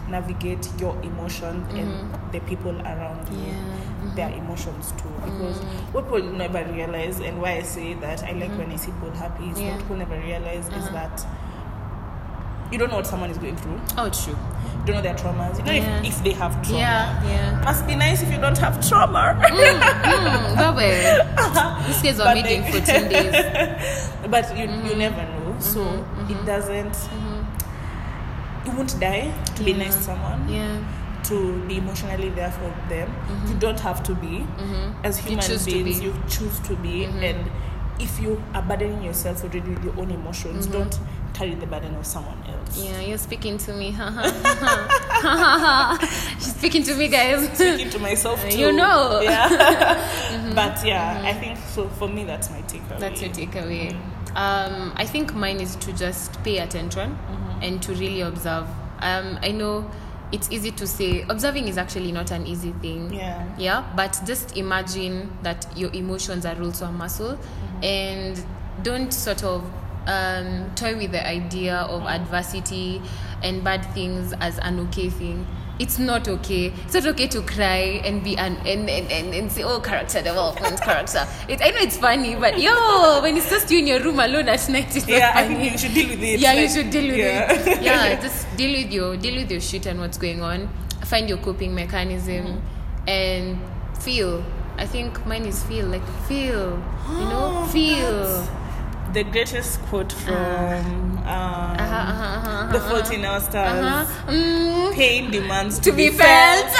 [0.09, 3.47] navigate your emotions and the people around you Mm-hmm.
[3.47, 3.70] Yeah, Mm-hmm.
[4.17, 5.57] Their emotions too because
[5.93, 9.11] what people never realize and why i say that i like when i see people
[9.13, 9.67] happy is Mm-hmm.
[9.67, 9.73] Yeah.
[9.73, 10.93] what people never realize is Uh-huh.
[10.93, 11.27] that
[12.73, 14.33] you don't know what someone is going through Oh, true.
[14.35, 16.01] you don't know their traumas you don't know Yeah.
[16.03, 17.61] if, if they have trauma Yeah, yeah.
[17.65, 21.85] must be nice if you don't have trauma Mm, Baba.
[21.87, 24.11] These guys are But made in they- 14 days.
[24.31, 24.87] but you, Mm-hmm.
[24.87, 25.83] you never know so
[26.29, 26.97] it doesn't
[28.67, 30.79] you won't die to be nice to someone Yeah.
[31.31, 33.09] To be emotionally there for them
[33.49, 34.45] you don't have to be
[35.05, 35.29] as Mm-hmm.
[35.31, 36.07] You human to beings be.
[36.07, 36.07] Mm-hmm.
[36.07, 37.51] you choose to be and
[37.99, 40.99] if you are burdening yourself already with your own emotions don't
[41.35, 42.85] carry the burden of someone else Mm-hmm.
[42.87, 43.91] Yeah, you're speaking to me.
[46.39, 47.49] She's speaking to me, guys.
[47.55, 49.21] speaking to myself too You know.
[49.23, 53.95] yeah but yeah i think so for me that's my takeaway That's your takeaway.
[54.37, 57.19] Um, I think mine is to just pay attention
[57.63, 58.67] and to really observe.
[59.01, 59.91] Um, I know
[60.33, 63.13] it's easy to say observing is actually not an easy thing.
[63.13, 63.47] yeah.
[63.59, 67.39] Yeah but just imagine that your emotions are also a muscle.
[67.83, 68.43] And
[68.83, 69.65] don't sort of
[70.07, 73.01] um, toy with the idea of adversity
[73.43, 75.47] and bad things as an okay thing
[75.81, 79.51] it's not okay it's not okay to cry and be an and, and, and, and
[79.51, 83.71] say oh character development character it, i know it's funny but yo when it's just
[83.71, 86.23] you in your room alone at night it's yeah i think you should deal with
[86.23, 87.53] it yeah, you should deal with yeah.
[87.53, 87.83] it.
[87.91, 90.69] Yeah, just deal with your deal with your shit and what's going on.
[91.07, 93.09] Find your coping mechanism Mm-hmm.
[93.09, 93.59] and
[94.03, 94.45] feel.
[94.77, 96.83] I think mine is feel like feel.
[97.09, 98.60] You know, feel.
[99.13, 102.89] The greatest quote from um, Uh-huh, uh-huh, uh-huh, the uh-huh.
[102.91, 103.85] Fault in Our Stars.
[103.85, 104.31] Uh-huh.
[104.33, 106.67] Mm, Pain demands to be felt.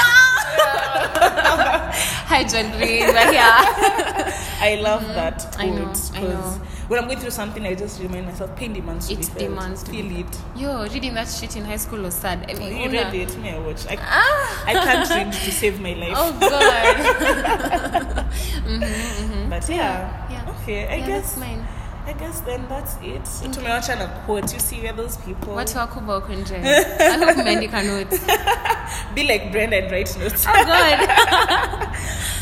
[2.31, 3.07] Hi, John Green.
[3.07, 6.15] But yeah, I love that quote Mm-hmm.
[6.15, 6.57] I know, I 'cause
[6.87, 9.39] when I'm going through something, I just remind myself, pain demands to It be felt.
[9.39, 10.37] demands to be feel it.
[10.55, 12.45] yo, reading that shit in high school was sad.
[12.49, 13.37] I mean, you una- read it?
[13.39, 13.85] Me, I watch.
[13.87, 14.63] I, Ah.
[14.67, 16.13] I can't read to save my life.
[16.15, 18.25] Oh God.
[19.49, 20.49] But yeah, Yeah.
[20.61, 20.87] okay.
[20.87, 21.65] I yeah, guess that's mine.
[22.07, 23.23] I guess then that's it.
[23.51, 24.53] Tumewacha na quote.
[24.53, 26.55] You see where those people Watu wako huko huko nje.
[26.55, 28.19] I hope umeandika notes.
[29.15, 30.45] be like Brenda and write notes.
[30.47, 31.87] Oh God.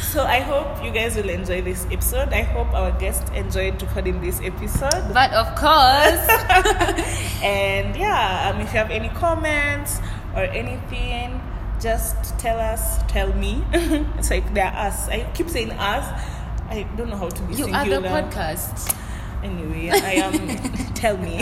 [0.10, 2.34] So I hope you guys will enjoy this episode.
[2.34, 5.14] I hope our guest enjoyed recording this episode.
[5.14, 6.26] But of course,
[7.44, 10.00] And yeah, um, if you have any comments
[10.36, 11.40] or anything,
[11.80, 13.64] just tell us, tell me.
[14.18, 15.08] it's like they're us.
[15.10, 16.06] I keep saying us.
[16.70, 18.02] I don't know how to be you are singular.
[18.02, 18.96] the podcast.
[19.44, 20.94] Anyway, I am.
[20.94, 21.40] tell me.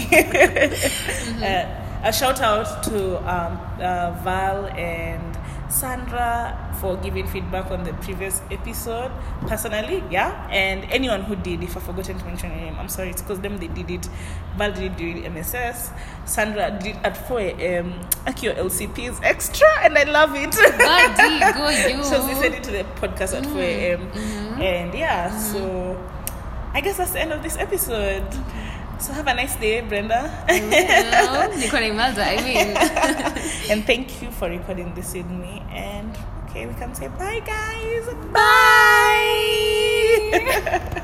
[1.44, 5.36] uh, a shout out to um, uh, Val and
[5.70, 9.12] Sandra for giving feedback on the previous episode.
[9.48, 13.10] Personally, yeah, and anyone who did, if I've forgotten to mention your name, I'm sorry.
[13.10, 14.08] It's because them they did it.
[14.58, 15.90] Val did it during MSS.
[16.26, 17.94] Sandra did it at 4 a.m.
[18.26, 20.52] Akio LCP is extra, and I love it.
[20.56, 22.04] Buddy, go you.
[22.04, 24.02] so we said it to the podcast at 4 a.m.
[24.62, 25.98] And yeah, so
[26.78, 28.22] I guess that's the end of this episode.
[29.00, 30.30] So have a nice day, Brenda.
[31.58, 32.78] Niko na imelda, I mean.
[33.74, 35.66] and thank you for recording this with me.
[35.74, 36.14] And
[36.46, 38.06] okay, we can say bye, guys.
[38.30, 38.54] Bye.